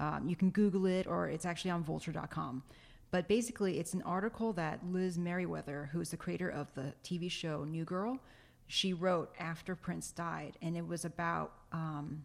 Um, 0.00 0.28
you 0.28 0.36
can 0.36 0.50
Google 0.50 0.86
it, 0.86 1.06
or 1.06 1.28
it's 1.28 1.44
actually 1.44 1.72
on 1.72 1.82
Vulture.com. 1.82 2.62
But 3.10 3.26
basically, 3.26 3.78
it's 3.78 3.94
an 3.94 4.02
article 4.02 4.52
that 4.54 4.80
Liz 4.86 5.18
Meriwether, 5.18 5.88
who 5.92 6.00
is 6.00 6.10
the 6.10 6.16
creator 6.16 6.50
of 6.50 6.72
the 6.74 6.92
TV 7.02 7.30
show 7.30 7.64
New 7.64 7.84
Girl, 7.84 8.18
she 8.66 8.92
wrote 8.92 9.32
after 9.40 9.74
Prince 9.74 10.12
died, 10.12 10.58
and 10.60 10.76
it 10.76 10.86
was 10.86 11.04
about 11.06 11.52
um, 11.72 12.24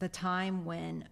the 0.00 0.08
time 0.08 0.64
when 0.64 1.08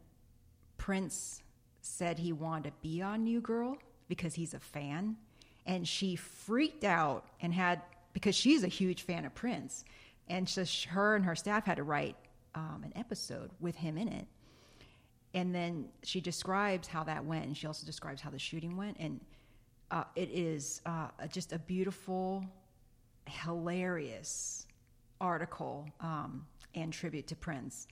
Prince 0.76 1.42
said 1.82 2.18
he 2.18 2.32
wanted 2.32 2.70
to 2.70 2.72
be 2.82 3.00
on 3.00 3.22
New 3.22 3.40
Girl 3.40 3.76
because 4.08 4.34
he's 4.34 4.54
a 4.54 4.58
fan, 4.58 5.16
and 5.64 5.86
she 5.86 6.16
freaked 6.16 6.84
out 6.84 7.26
and 7.40 7.54
had 7.54 7.80
because 8.12 8.34
she's 8.34 8.64
a 8.64 8.68
huge 8.68 9.02
fan 9.02 9.24
of 9.24 9.34
Prince, 9.34 9.84
and 10.28 10.48
so 10.48 10.64
her 10.88 11.14
and 11.14 11.24
her 11.24 11.36
staff 11.36 11.64
had 11.64 11.76
to 11.76 11.84
write 11.84 12.16
um, 12.56 12.82
an 12.84 12.92
episode 12.96 13.50
with 13.60 13.76
him 13.76 13.96
in 13.96 14.08
it 14.08 14.26
and 15.34 15.54
then 15.54 15.86
she 16.02 16.20
describes 16.20 16.88
how 16.88 17.02
that 17.04 17.24
went 17.24 17.46
and 17.46 17.56
she 17.56 17.66
also 17.66 17.86
describes 17.86 18.20
how 18.20 18.30
the 18.30 18.38
shooting 18.38 18.76
went 18.76 18.96
and 18.98 19.20
uh, 19.90 20.04
it 20.16 20.30
is 20.32 20.80
uh, 20.86 21.08
just 21.30 21.52
a 21.52 21.58
beautiful 21.58 22.44
hilarious 23.26 24.66
article 25.20 25.86
um, 26.00 26.46
and 26.74 26.92
tribute 26.92 27.26
to 27.28 27.36
prince. 27.36 27.86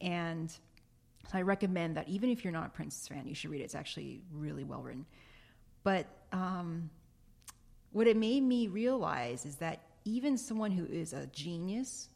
And 0.00 0.50
so 0.50 1.38
i 1.38 1.42
recommend 1.42 1.96
that 1.96 2.08
even 2.08 2.30
if 2.30 2.44
you're 2.44 2.52
not 2.52 2.66
a 2.66 2.70
prince 2.70 3.08
fan 3.08 3.26
you 3.26 3.34
should 3.34 3.50
read 3.50 3.60
it. 3.60 3.64
It's 3.64 3.74
actually 3.74 4.20
really 4.32 4.64
well 4.64 4.82
written. 4.82 5.06
But 5.82 6.06
um, 6.32 6.90
what 7.92 8.06
it 8.06 8.16
made 8.16 8.42
me 8.42 8.68
realize 8.68 9.44
is 9.44 9.56
that 9.56 9.82
even 10.04 10.36
someone 10.36 10.70
who 10.70 10.84
is 10.86 11.12
a 11.12 11.26
genius 11.28 12.08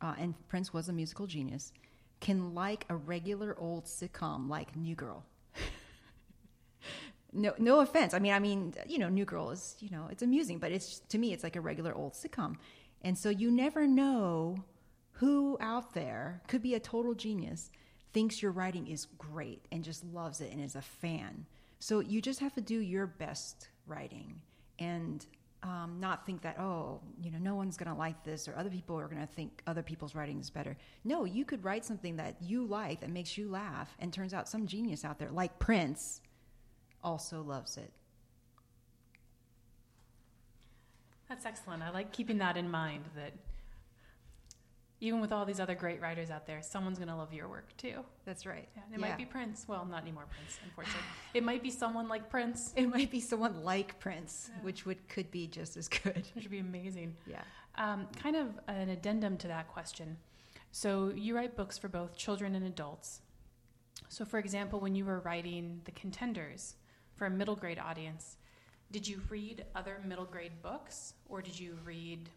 uh, 0.00 0.14
and 0.18 0.34
prince 0.48 0.72
was 0.72 0.88
a 0.88 0.92
musical 0.92 1.26
genius 1.26 1.72
can 2.20 2.54
like 2.54 2.86
a 2.88 2.96
regular 2.96 3.56
old 3.58 3.84
sitcom 3.84 4.48
like 4.48 4.74
New 4.76 4.94
Girl. 4.94 5.24
no, 7.32 7.54
no 7.58 7.80
offense. 7.80 8.14
I 8.14 8.18
mean, 8.18 8.32
I 8.32 8.38
mean, 8.38 8.74
you 8.86 8.98
know, 8.98 9.08
New 9.08 9.24
Girl 9.24 9.50
is, 9.50 9.76
you 9.80 9.90
know, 9.90 10.08
it's 10.10 10.22
amusing, 10.22 10.58
but 10.58 10.72
it's 10.72 11.00
to 11.08 11.18
me, 11.18 11.32
it's 11.32 11.44
like 11.44 11.56
a 11.56 11.60
regular 11.60 11.94
old 11.94 12.14
sitcom, 12.14 12.56
and 13.02 13.16
so 13.16 13.28
you 13.28 13.50
never 13.50 13.86
know 13.86 14.64
who 15.12 15.56
out 15.60 15.94
there 15.94 16.42
could 16.46 16.62
be 16.62 16.74
a 16.74 16.80
total 16.80 17.14
genius, 17.14 17.70
thinks 18.12 18.42
your 18.42 18.52
writing 18.52 18.86
is 18.86 19.06
great 19.18 19.64
and 19.72 19.82
just 19.84 20.04
loves 20.04 20.40
it 20.40 20.52
and 20.52 20.62
is 20.62 20.76
a 20.76 20.82
fan. 20.82 21.46
So 21.78 22.00
you 22.00 22.20
just 22.20 22.40
have 22.40 22.54
to 22.54 22.60
do 22.60 22.78
your 22.78 23.06
best 23.06 23.68
writing 23.86 24.40
and 24.78 25.24
um, 25.66 25.96
not 25.98 26.24
think 26.24 26.42
that 26.42 26.58
oh 26.60 27.00
you 27.20 27.30
know 27.30 27.38
no 27.38 27.54
one's 27.54 27.76
going 27.76 27.90
to 27.90 27.98
like 27.98 28.22
this 28.22 28.46
or 28.46 28.54
other 28.56 28.70
people 28.70 28.98
are 28.98 29.08
going 29.08 29.20
to 29.20 29.26
think 29.26 29.62
other 29.66 29.82
people's 29.82 30.14
writing 30.14 30.38
is 30.38 30.48
better. 30.48 30.76
No 31.04 31.24
you 31.24 31.44
could 31.44 31.64
write 31.64 31.84
something 31.84 32.16
that 32.16 32.36
you 32.40 32.64
like 32.64 33.00
that 33.00 33.10
makes 33.10 33.36
you 33.36 33.50
laugh 33.50 33.94
and 33.98 34.12
turns 34.12 34.32
out 34.32 34.48
some 34.48 34.66
genius 34.66 35.04
out 35.04 35.18
there 35.18 35.30
like 35.30 35.58
prince 35.58 36.20
also 37.02 37.42
loves 37.42 37.76
it. 37.76 37.92
That's 41.28 41.44
excellent. 41.44 41.82
I 41.82 41.90
like 41.90 42.12
keeping 42.12 42.38
that 42.38 42.56
in 42.56 42.70
mind 42.70 43.04
that 43.16 43.32
even 45.00 45.20
with 45.20 45.30
all 45.32 45.44
these 45.44 45.60
other 45.60 45.74
great 45.74 46.00
writers 46.00 46.30
out 46.30 46.46
there, 46.46 46.62
someone's 46.62 46.98
going 46.98 47.08
to 47.08 47.14
love 47.16 47.32
your 47.32 47.48
work 47.48 47.76
too. 47.76 48.04
That's 48.24 48.46
right. 48.46 48.68
Yeah, 48.74 48.82
it 48.82 48.92
Yeah. 48.92 48.98
might 48.98 49.16
be 49.18 49.24
Prince. 49.26 49.66
Well, 49.68 49.84
not 49.84 50.02
anymore 50.02 50.24
Prince, 50.30 50.58
unfortunately. 50.64 51.02
it 51.34 51.42
might 51.44 51.62
be 51.62 51.70
someone 51.70 52.08
like 52.08 52.30
Prince, 52.30 52.72
It 52.76 52.88
might 52.88 53.10
be 53.10 53.20
someone 53.20 53.62
like 53.62 53.98
Prince, 54.00 54.50
Yeah. 54.54 54.62
which 54.64 54.86
would 54.86 55.06
could 55.08 55.30
be 55.30 55.46
just 55.46 55.76
as 55.76 55.88
good. 55.88 56.26
which 56.34 56.44
would 56.44 56.50
be 56.50 56.58
amazing. 56.60 57.14
Yeah. 57.26 57.42
Um, 57.78 58.06
kind 58.22 58.36
of 58.36 58.58
an 58.68 58.88
addendum 58.88 59.36
to 59.38 59.48
that 59.48 59.68
question. 59.68 60.16
So, 60.72 61.12
you 61.14 61.36
write 61.36 61.56
books 61.56 61.76
for 61.76 61.88
both 61.88 62.16
children 62.16 62.54
and 62.54 62.64
adults. 62.66 63.20
So, 64.08 64.24
for 64.24 64.38
example, 64.38 64.80
when 64.80 64.94
you 64.94 65.04
were 65.04 65.20
writing 65.20 65.80
The 65.84 65.90
Contenders 65.92 66.76
for 67.14 67.26
a 67.26 67.30
middle 67.30 67.56
grade 67.56 67.78
audience, 67.78 68.36
did 68.92 69.06
you 69.06 69.20
read 69.28 69.64
other 69.74 70.00
middle 70.06 70.24
grade 70.24 70.62
books 70.62 71.12
or 71.28 71.42
did 71.42 71.58
you 71.58 71.76
read 71.84 72.30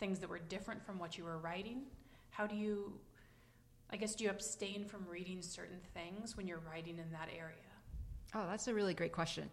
things 0.00 0.18
that 0.18 0.28
were 0.28 0.38
different 0.38 0.84
from 0.84 0.98
what 0.98 1.16
you 1.16 1.24
were 1.24 1.38
writing? 1.38 1.82
How 2.30 2.46
do 2.46 2.56
you, 2.56 2.94
I 3.90 3.96
guess, 3.96 4.14
do 4.14 4.24
you 4.24 4.30
abstain 4.30 4.84
from 4.84 5.06
reading 5.08 5.42
certain 5.42 5.78
things 5.94 6.36
when 6.36 6.48
you're 6.48 6.62
writing 6.68 6.98
in 6.98 7.10
that 7.12 7.28
area? 7.36 7.56
Oh, 8.34 8.46
that's 8.48 8.66
a 8.66 8.74
really 8.74 8.94
great 8.94 9.12
question. 9.12 9.50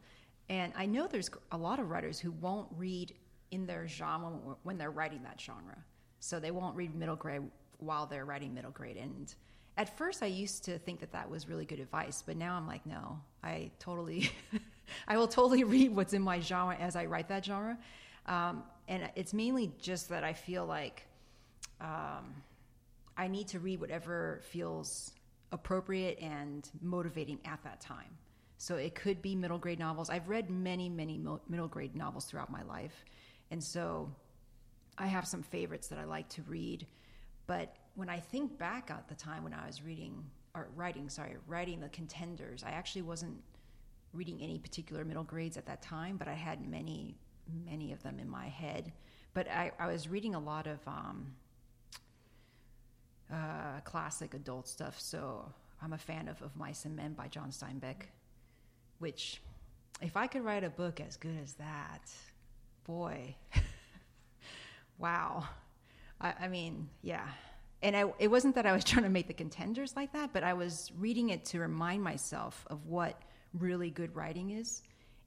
And 0.49 0.71
I 0.75 0.85
know 0.85 1.07
there's 1.07 1.29
a 1.51 1.57
lot 1.57 1.79
of 1.79 1.89
writers 1.89 2.19
who 2.19 2.31
won't 2.31 2.69
read 2.77 3.13
in 3.51 3.65
their 3.65 3.87
genre 3.87 4.31
when 4.63 4.77
they're 4.77 4.91
writing 4.91 5.21
that 5.23 5.39
genre. 5.39 5.77
So 6.19 6.39
they 6.39 6.51
won't 6.51 6.75
read 6.75 6.95
middle 6.95 7.15
grade 7.15 7.41
while 7.79 8.05
they're 8.05 8.25
writing 8.25 8.53
middle 8.53 8.71
grade. 8.71 8.97
And 8.97 9.33
at 9.77 9.95
first, 9.97 10.23
I 10.23 10.27
used 10.27 10.63
to 10.65 10.79
think 10.79 10.99
that 11.01 11.11
that 11.11 11.29
was 11.29 11.47
really 11.47 11.65
good 11.65 11.79
advice, 11.79 12.23
but 12.25 12.37
now 12.37 12.55
I'm 12.55 12.65
like, 12.65 12.85
no, 12.85 13.19
I 13.43 13.71
totally, 13.79 14.31
I 15.07 15.17
will 15.17 15.27
totally 15.27 15.63
read 15.63 15.95
what's 15.95 16.13
in 16.13 16.21
my 16.21 16.39
genre 16.39 16.75
as 16.75 16.95
I 16.95 17.05
write 17.05 17.27
that 17.29 17.45
genre. 17.45 17.77
Um, 18.25 18.63
and 18.87 19.09
it's 19.15 19.33
mainly 19.33 19.71
just 19.79 20.09
that 20.09 20.23
I 20.23 20.33
feel 20.33 20.65
like 20.65 21.05
um, 21.81 22.35
I 23.17 23.27
need 23.27 23.47
to 23.49 23.59
read 23.59 23.79
whatever 23.79 24.41
feels 24.51 25.11
appropriate 25.51 26.19
and 26.19 26.69
motivating 26.81 27.39
at 27.45 27.63
that 27.63 27.81
time. 27.81 28.17
So 28.57 28.75
it 28.75 28.95
could 28.95 29.21
be 29.21 29.35
middle 29.35 29.59
grade 29.59 29.79
novels. 29.79 30.09
I've 30.09 30.27
read 30.29 30.49
many, 30.49 30.89
many 30.89 31.21
middle 31.47 31.67
grade 31.67 31.95
novels 31.95 32.25
throughout 32.25 32.51
my 32.51 32.63
life. 32.63 33.05
And 33.51 33.63
so 33.63 34.09
I 34.97 35.07
have 35.07 35.27
some 35.27 35.43
favorites 35.43 35.87
that 35.89 35.99
I 35.99 36.05
like 36.05 36.27
to 36.29 36.41
read. 36.43 36.87
But 37.45 37.75
when 37.95 38.09
I 38.09 38.19
think 38.19 38.57
back 38.57 38.89
at 38.89 39.07
the 39.07 39.15
time 39.15 39.43
when 39.43 39.53
I 39.53 39.65
was 39.65 39.81
reading 39.83 40.23
or 40.55 40.69
writing, 40.75 41.07
sorry, 41.09 41.35
writing 41.45 41.79
the 41.79 41.89
contenders, 41.89 42.63
I 42.63 42.71
actually 42.71 43.03
wasn't 43.03 43.37
reading 44.13 44.39
any 44.41 44.57
particular 44.57 45.05
middle 45.05 45.23
grades 45.23 45.57
at 45.57 45.65
that 45.67 45.81
time, 45.81 46.17
but 46.17 46.27
I 46.27 46.33
had 46.33 46.67
many, 46.67 47.15
many 47.65 47.91
of 47.91 48.01
them 48.03 48.19
in 48.19 48.29
my 48.29 48.47
head. 48.47 48.91
But 49.33 49.47
I, 49.49 49.71
I 49.79 49.87
was 49.87 50.07
reading 50.07 50.35
a 50.35 50.39
lot 50.39 50.67
of 50.67 50.79
um, 50.87 51.33
uh, 53.31 53.79
classic 53.83 54.33
adult 54.33 54.67
stuff. 54.67 54.99
So 54.99 55.51
I'm 55.81 55.93
a 55.93 55.97
fan 55.97 56.27
of, 56.27 56.41
of 56.41 56.55
Mice 56.55 56.85
and 56.85 56.95
Men 56.95 57.13
by 57.13 57.27
John 57.27 57.51
Steinbeck, 57.51 58.03
which, 58.99 59.41
if 60.01 60.17
I 60.17 60.27
could 60.27 60.43
write 60.43 60.63
a 60.63 60.69
book 60.69 60.99
as 60.99 61.17
good 61.17 61.37
as 61.41 61.53
that, 61.53 62.09
boy, 62.85 63.35
wow. 64.97 65.47
I, 66.19 66.33
I 66.41 66.47
mean, 66.47 66.89
yeah. 67.01 67.27
And 67.83 67.95
I, 67.95 68.05
it 68.17 68.29
wasn't 68.29 68.55
that 68.55 68.65
I 68.65 68.71
was 68.71 68.83
trying 68.85 69.03
to 69.03 69.09
make 69.09 69.27
the 69.27 69.33
contenders 69.33 69.95
like 69.95 70.13
that, 70.13 70.33
but 70.33 70.43
I 70.43 70.53
was 70.53 70.91
reading 70.97 71.29
it 71.29 71.45
to 71.45 71.59
remind 71.59 72.03
myself 72.03 72.65
of 72.69 72.85
what 72.87 73.21
really 73.53 73.89
good 73.89 74.15
writing 74.15 74.51
is. 74.51 74.81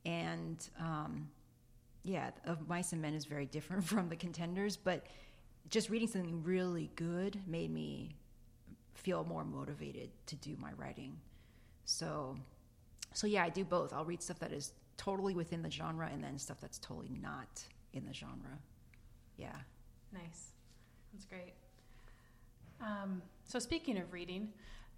And 0.05 0.67
um, 0.79 1.29
yeah, 2.03 2.31
of 2.45 2.69
Mice 2.69 2.93
and 2.93 3.03
Men 3.03 3.15
is 3.15 3.25
very 3.25 3.47
different 3.47 3.85
from 3.93 4.09
the 4.09 4.17
contenders, 4.17 4.77
but 4.77 5.07
just 5.69 5.91
reading 5.91 6.09
something 6.09 6.43
really 6.43 6.91
good 6.97 7.39
made 7.47 7.71
me 7.71 8.17
feel 8.95 9.25
more 9.25 9.45
motivated 9.45 10.11
to 10.27 10.37
do 10.37 10.57
my 10.59 10.73
writing. 10.77 11.17
So, 11.85 12.37
so 13.15 13.27
yeah, 13.27 13.45
I 13.45 13.49
do 13.49 13.65
both. 13.65 13.93
I'll 13.93 14.05
read 14.05 14.23
stuff 14.23 14.39
that 14.41 14.53
is 14.53 14.73
totally 14.97 15.35
within 15.35 15.63
the 15.63 15.71
genre, 15.71 16.09
and 16.13 16.23
then 16.23 16.39
stuff 16.39 16.59
that's 16.61 16.79
totally 16.79 17.11
not 17.21 17.63
in 17.93 18.05
the 18.05 18.13
genre. 18.13 18.59
Yeah. 19.37 19.57
Nice. 20.13 20.53
That's 21.13 21.25
great. 21.25 21.55
Um, 22.81 23.23
so, 23.45 23.59
speaking 23.59 23.99
of 23.99 24.13
reading, 24.13 24.49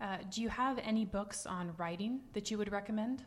uh, 0.00 0.18
do 0.30 0.42
you 0.42 0.48
have 0.48 0.78
any 0.82 1.04
books 1.04 1.46
on 1.46 1.72
writing 1.76 2.20
that 2.32 2.50
you 2.50 2.58
would 2.58 2.72
recommend? 2.72 3.24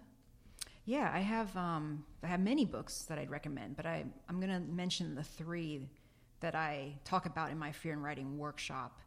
Yeah, 0.86 1.12
I 1.12 1.19
have 1.19 1.56
um, 1.58 2.06
I 2.24 2.28
have 2.28 2.39
many 2.39 2.63
books 2.63 3.04
that 3.04 3.17
I'd 3.17 3.32
recommend, 3.32 3.76
but 3.76 3.88
I 3.88 4.06
I'm 4.30 4.39
going 4.39 4.52
to 4.52 4.60
mention 4.60 5.15
the 5.15 5.24
three 5.24 5.89
that 6.41 6.54
I 6.54 6.93
talk 7.04 7.26
about 7.26 7.50
in 7.50 7.58
my 7.58 7.71
Fear 7.71 7.93
and 7.93 8.04
Writing 8.04 8.38
workshop, 8.38 9.00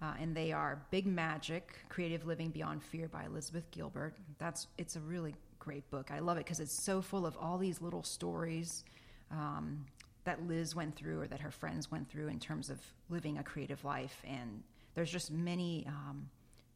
uh, 0.00 0.14
and 0.20 0.36
they 0.36 0.52
are 0.52 0.86
Big 0.92 1.04
Magic: 1.04 1.74
Creative 1.88 2.24
Living 2.26 2.50
Beyond 2.50 2.82
Fear 2.82 3.08
by 3.08 3.24
Elizabeth 3.24 3.68
Gilbert. 3.72 4.16
That's 4.38 4.68
it's 4.78 4.94
a 4.94 5.00
really 5.00 5.34
great 5.58 5.90
book. 5.90 6.12
I 6.12 6.20
love 6.20 6.36
it 6.36 6.44
because 6.44 6.60
it's 6.60 6.84
so 6.84 7.02
full 7.02 7.26
of 7.26 7.36
all 7.38 7.58
these 7.58 7.80
little 7.80 8.04
stories 8.04 8.84
um, 9.32 9.84
that 10.22 10.46
Liz 10.46 10.76
went 10.76 10.94
through 10.94 11.22
or 11.22 11.26
that 11.26 11.40
her 11.40 11.50
friends 11.50 11.90
went 11.90 12.08
through 12.08 12.28
in 12.28 12.38
terms 12.38 12.70
of 12.70 12.78
living 13.08 13.38
a 13.38 13.42
creative 13.42 13.84
life, 13.84 14.22
and 14.24 14.62
there's 14.94 15.10
just 15.10 15.32
many 15.32 15.84
um, 15.88 16.30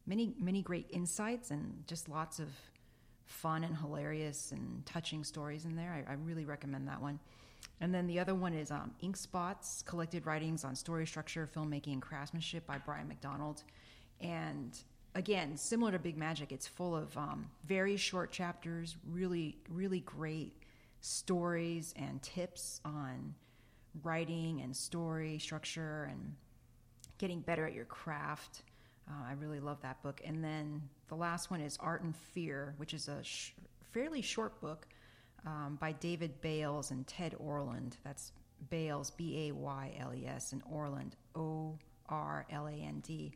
many 0.05 0.33
many 0.37 0.61
great 0.61 0.87
insights 0.89 1.51
and 1.51 1.83
just 1.87 2.09
lots 2.09 2.39
of 2.39 2.49
fun 3.31 3.63
and 3.63 3.75
hilarious 3.77 4.51
and 4.51 4.85
touching 4.85 5.23
stories 5.23 5.65
in 5.65 5.75
there. 5.75 6.05
I, 6.07 6.11
I 6.11 6.15
really 6.15 6.45
recommend 6.45 6.87
that 6.87 7.01
one. 7.01 7.19
And 7.79 7.93
then 7.93 8.07
the 8.07 8.19
other 8.19 8.35
one 8.35 8.53
is 8.53 8.71
um, 8.71 8.91
Ink 9.01 9.17
Spots 9.17 9.83
Collected 9.85 10.25
Writings 10.25 10.63
on 10.63 10.75
Story 10.75 11.05
Structure, 11.05 11.49
Filmmaking, 11.55 11.93
and 11.93 12.01
Craftsmanship 12.01 12.65
by 12.65 12.77
Brian 12.77 13.07
McDonald. 13.07 13.63
And 14.19 14.77
again, 15.15 15.57
similar 15.57 15.91
to 15.91 15.99
Big 15.99 16.17
Magic, 16.17 16.51
it's 16.51 16.67
full 16.67 16.95
of 16.95 17.15
um, 17.17 17.47
very 17.65 17.97
short 17.97 18.31
chapters, 18.31 18.95
really, 19.11 19.57
really 19.69 20.01
great 20.01 20.53
stories 21.01 21.93
and 21.97 22.21
tips 22.21 22.81
on 22.85 23.33
writing 24.03 24.61
and 24.61 24.75
story 24.75 25.39
structure 25.39 26.07
and 26.11 26.35
getting 27.17 27.41
better 27.41 27.65
at 27.65 27.73
your 27.73 27.85
craft. 27.85 28.63
Uh, 29.11 29.29
I 29.29 29.33
really 29.33 29.59
love 29.59 29.81
that 29.81 30.01
book. 30.03 30.21
And 30.23 30.43
then 30.43 30.81
the 31.09 31.15
last 31.15 31.51
one 31.51 31.61
is 31.61 31.77
Art 31.79 32.03
and 32.03 32.15
Fear, 32.15 32.75
which 32.77 32.93
is 32.93 33.07
a 33.07 33.23
sh- 33.23 33.51
fairly 33.91 34.21
short 34.21 34.59
book 34.61 34.87
um, 35.45 35.77
by 35.79 35.91
David 35.93 36.39
Bayles 36.41 36.91
and 36.91 37.05
Ted 37.07 37.35
Orland. 37.37 37.97
That's 38.03 38.31
Bayles, 38.69 39.11
B 39.11 39.47
A 39.47 39.51
Y 39.53 39.95
L 39.99 40.13
E 40.13 40.25
S, 40.27 40.53
and 40.53 40.61
Orland, 40.71 41.15
O 41.35 41.77
R 42.07 42.45
L 42.51 42.67
A 42.67 42.71
N 42.71 43.01
D. 43.05 43.33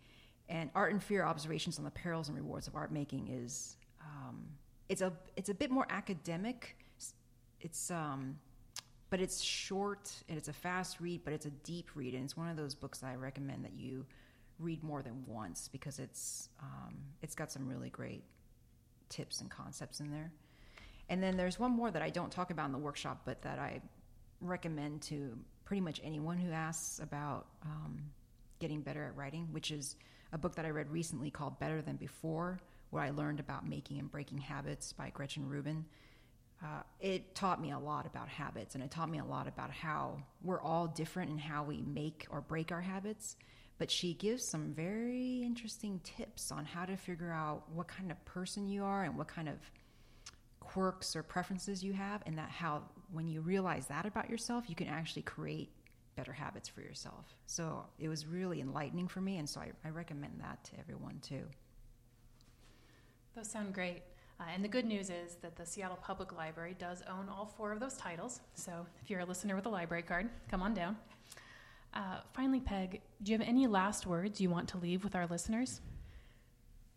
And 0.47 0.69
Art 0.75 0.91
and 0.91 1.03
Fear: 1.03 1.25
Observations 1.25 1.77
on 1.79 1.83
the 1.83 1.91
Perils 1.91 2.29
and 2.29 2.37
Rewards 2.37 2.67
of 2.67 2.75
Art 2.75 2.91
Making 2.91 3.29
is 3.29 3.77
um, 4.01 4.45
it's 4.87 5.01
a 5.01 5.11
it's 5.35 5.49
a 5.49 5.53
bit 5.53 5.71
more 5.71 5.87
academic. 5.89 6.77
It's 7.59 7.89
um, 7.89 8.37
but 9.09 9.19
it's 9.19 9.41
short 9.41 10.11
and 10.29 10.37
it's 10.37 10.49
a 10.49 10.53
fast 10.53 10.99
read, 10.99 11.21
but 11.23 11.33
it's 11.33 11.47
a 11.47 11.51
deep 11.51 11.89
read, 11.95 12.13
and 12.13 12.23
it's 12.23 12.37
one 12.37 12.47
of 12.47 12.57
those 12.57 12.75
books 12.75 12.99
that 12.99 13.07
I 13.07 13.15
recommend 13.15 13.65
that 13.65 13.73
you 13.73 14.05
read 14.59 14.83
more 14.83 15.01
than 15.01 15.23
once 15.27 15.67
because 15.67 15.99
it's 15.99 16.49
um, 16.61 16.95
it's 17.21 17.35
got 17.35 17.51
some 17.51 17.67
really 17.67 17.89
great 17.89 18.23
tips 19.09 19.41
and 19.41 19.49
concepts 19.49 19.99
in 19.99 20.11
there. 20.11 20.31
And 21.09 21.21
then 21.21 21.37
there's 21.37 21.59
one 21.59 21.71
more 21.71 21.91
that 21.91 22.01
I 22.01 22.09
don't 22.09 22.31
talk 22.31 22.51
about 22.51 22.65
in 22.65 22.71
the 22.71 22.79
workshop, 22.79 23.21
but 23.25 23.41
that 23.43 23.59
I 23.59 23.81
recommend 24.41 25.01
to 25.03 25.37
pretty 25.65 25.81
much 25.81 26.01
anyone 26.03 26.37
who 26.37 26.51
asks 26.51 26.99
about 26.99 27.47
um, 27.63 27.99
getting 28.59 28.81
better 28.81 29.05
at 29.05 29.15
writing, 29.15 29.47
which 29.51 29.71
is 29.71 29.95
a 30.33 30.37
book 30.37 30.55
that 30.55 30.65
I 30.65 30.69
read 30.69 30.89
recently 30.89 31.29
called 31.29 31.59
Better 31.59 31.81
Than 31.81 31.95
Before, 31.95 32.59
where 32.89 33.03
I 33.03 33.11
learned 33.11 33.39
about 33.39 33.67
making 33.67 33.99
and 33.99 34.09
breaking 34.11 34.39
habits 34.39 34.93
by 34.93 35.09
Gretchen 35.09 35.47
Rubin. 35.47 35.85
Uh, 36.63 36.81
it 36.99 37.35
taught 37.35 37.61
me 37.61 37.71
a 37.71 37.79
lot 37.79 38.05
about 38.05 38.27
habits, 38.29 38.75
and 38.75 38.83
it 38.83 38.89
taught 38.89 39.09
me 39.09 39.19
a 39.19 39.25
lot 39.25 39.47
about 39.47 39.69
how 39.71 40.17
we're 40.41 40.61
all 40.61 40.87
different 40.87 41.29
in 41.29 41.37
how 41.37 41.63
we 41.63 41.81
make 41.81 42.25
or 42.29 42.41
break 42.41 42.71
our 42.71 42.81
habits. 42.81 43.35
But 43.77 43.91
she 43.91 44.13
gives 44.13 44.43
some 44.43 44.73
very 44.73 45.43
interesting 45.43 45.99
tips 46.03 46.51
on 46.51 46.65
how 46.65 46.85
to 46.85 46.95
figure 46.95 47.31
out 47.31 47.63
what 47.73 47.87
kind 47.87 48.09
of 48.09 48.23
person 48.25 48.69
you 48.69 48.83
are 48.83 49.03
and 49.03 49.17
what 49.17 49.27
kind 49.27 49.49
of 49.49 49.55
quirks 50.61 51.15
or 51.15 51.23
preferences 51.23 51.83
you 51.83 51.93
have, 51.93 52.21
and 52.25 52.37
that 52.37 52.49
how 52.49 52.83
when 53.11 53.27
you 53.27 53.41
realize 53.41 53.87
that 53.87 54.05
about 54.05 54.29
yourself, 54.29 54.65
you 54.67 54.75
can 54.75 54.87
actually 54.87 55.21
create 55.21 55.69
better 56.15 56.31
habits 56.31 56.69
for 56.69 56.81
yourself. 56.81 57.35
So 57.45 57.85
it 57.99 58.07
was 58.07 58.25
really 58.25 58.61
enlightening 58.61 59.07
for 59.07 59.21
me, 59.21 59.37
and 59.37 59.49
so 59.49 59.59
I, 59.59 59.71
I 59.83 59.89
recommend 59.89 60.39
that 60.39 60.63
to 60.65 60.79
everyone 60.79 61.19
too. 61.21 61.43
Those 63.35 63.49
sound 63.49 63.73
great. 63.73 64.01
Uh, 64.39 64.43
and 64.53 64.63
the 64.63 64.67
good 64.67 64.85
news 64.85 65.09
is 65.09 65.35
that 65.41 65.55
the 65.55 65.65
Seattle 65.65 65.99
Public 66.01 66.35
Library 66.35 66.75
does 66.77 67.03
own 67.09 67.29
all 67.29 67.45
four 67.45 67.71
of 67.71 67.79
those 67.79 67.95
titles. 67.95 68.41
So 68.53 68.85
if 69.01 69.09
you're 69.09 69.21
a 69.21 69.25
listener 69.25 69.55
with 69.55 69.65
a 69.65 69.69
library 69.69 70.03
card, 70.03 70.29
come 70.49 70.61
on 70.61 70.73
down. 70.73 70.97
Uh, 71.93 72.19
finally, 72.33 72.59
Peg, 72.59 73.01
do 73.21 73.31
you 73.31 73.37
have 73.37 73.47
any 73.47 73.67
last 73.67 74.05
words 74.05 74.41
you 74.41 74.49
want 74.49 74.69
to 74.69 74.77
leave 74.77 75.03
with 75.03 75.15
our 75.15 75.27
listeners? 75.27 75.81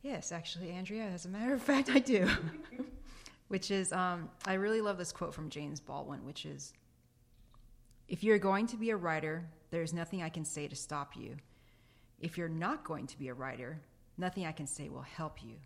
Yes, 0.03 0.33
actually, 0.33 0.71
Andrea, 0.71 1.05
as 1.05 1.25
a 1.25 1.29
matter 1.29 1.55
of 1.55 1.63
fact, 1.63 1.91
I 1.91 1.99
do. 1.99 2.29
which 3.49 3.71
is, 3.71 3.93
um, 3.93 4.29
I 4.47 4.55
really 4.55 4.81
love 4.81 4.99
this 4.99 5.13
quote 5.13 5.35
from 5.35 5.51
James 5.51 5.81
Baldwin, 5.81 6.25
which 6.25 6.47
is 6.47 6.73
If 8.07 8.23
you're 8.23 8.39
going 8.39 8.67
to 8.69 8.77
be 8.77 8.91
a 8.91 8.97
writer, 8.97 9.49
there's 9.71 9.93
nothing 9.93 10.23
I 10.23 10.29
can 10.29 10.45
say 10.45 10.69
to 10.69 10.77
stop 10.77 11.17
you. 11.17 11.37
If 12.21 12.39
you're 12.39 12.49
not 12.49 12.85
going 12.85 13.07
to 13.09 13.19
be 13.19 13.29
a 13.29 13.35
writer, 13.35 13.81
nothing 14.17 14.47
I 14.47 14.53
can 14.53 14.67
say 14.67 14.89
will 14.89 15.03
help 15.03 15.43
you. 15.43 15.57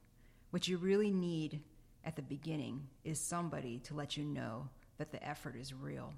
What 0.51 0.69
you 0.69 0.77
really 0.77 1.11
need 1.11 1.61
at 2.05 2.17
the 2.17 2.23
beginning 2.23 2.87
is 3.05 3.19
somebody 3.19 3.79
to 3.81 3.95
let 3.95 4.17
you 4.17 4.25
know 4.25 4.69
that 4.99 5.13
the 5.13 5.27
effort 5.27 5.57
is 5.57 5.73
real. 5.73 6.13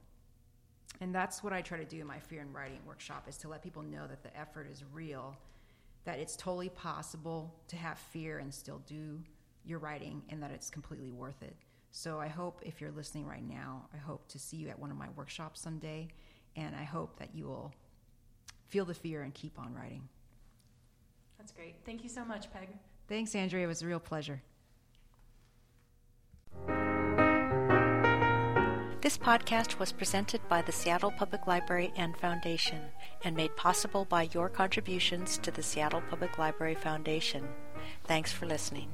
And 1.01 1.15
that's 1.15 1.43
what 1.43 1.53
I 1.53 1.61
try 1.61 1.79
to 1.79 1.85
do 1.85 2.01
in 2.01 2.07
my 2.07 2.19
fear 2.19 2.41
and 2.41 2.55
writing 2.55 2.81
workshop 2.87 3.27
is 3.29 3.37
to 3.39 3.49
let 3.49 3.63
people 3.63 3.83
know 3.83 4.07
that 4.07 4.23
the 4.23 4.37
effort 4.39 4.69
is 4.71 4.85
real, 4.93 5.37
that 6.05 6.19
it's 6.19 6.37
totally 6.37 6.69
possible 6.69 7.55
to 7.69 7.77
have 7.77 7.99
fear 7.99 8.39
and 8.39 8.53
still 8.53 8.81
do 8.87 9.21
your 9.65 9.79
writing 9.79 10.23
and 10.29 10.43
that 10.43 10.51
it's 10.51 10.71
completely 10.71 11.11
worth 11.11 11.43
it. 11.43 11.57
So 11.91 12.21
I 12.21 12.29
hope 12.29 12.61
if 12.65 12.81
you're 12.81 12.93
listening 12.93 13.27
right 13.27 13.47
now, 13.47 13.87
I 13.93 13.97
hope 13.97 14.27
to 14.29 14.39
see 14.39 14.57
you 14.57 14.69
at 14.69 14.79
one 14.79 14.91
of 14.91 14.97
my 14.97 15.09
workshops 15.17 15.61
someday 15.61 16.09
and 16.57 16.75
I 16.75 16.85
hope 16.85 17.19
that 17.19 17.35
you 17.35 17.47
will 17.47 17.73
feel 18.69 18.85
the 18.85 18.95
fear 18.95 19.23
and 19.23 19.35
keep 19.35 19.59
on 19.59 19.75
writing. 19.75 20.09
That's 21.39 21.53
great. 21.53 21.77
Thank 21.85 22.03
you 22.03 22.09
so 22.09 22.25
much, 22.25 22.53
Peg. 22.53 22.69
Thanks, 23.09 23.35
Andrea. 23.35 23.65
It 23.65 23.69
was 23.69 23.83
a 23.83 23.87
real 23.87 24.01
pleasure. 24.01 24.43
This 29.05 29.19
podcast 29.19 29.79
was 29.79 29.93
presented 29.93 30.41
by 30.49 30.63
the 30.63 30.73
Seattle 30.73 31.11
Public 31.11 31.47
Library 31.47 31.93
and 31.95 32.17
Foundation 32.17 32.81
and 33.23 33.37
made 33.37 33.55
possible 33.55 34.07
by 34.07 34.31
your 34.33 34.49
contributions 34.49 35.37
to 35.43 35.51
the 35.51 35.63
Seattle 35.63 36.01
Public 36.09 36.39
Library 36.39 36.75
Foundation. 36.75 37.47
Thanks 38.05 38.33
for 38.33 38.47
listening. 38.47 38.89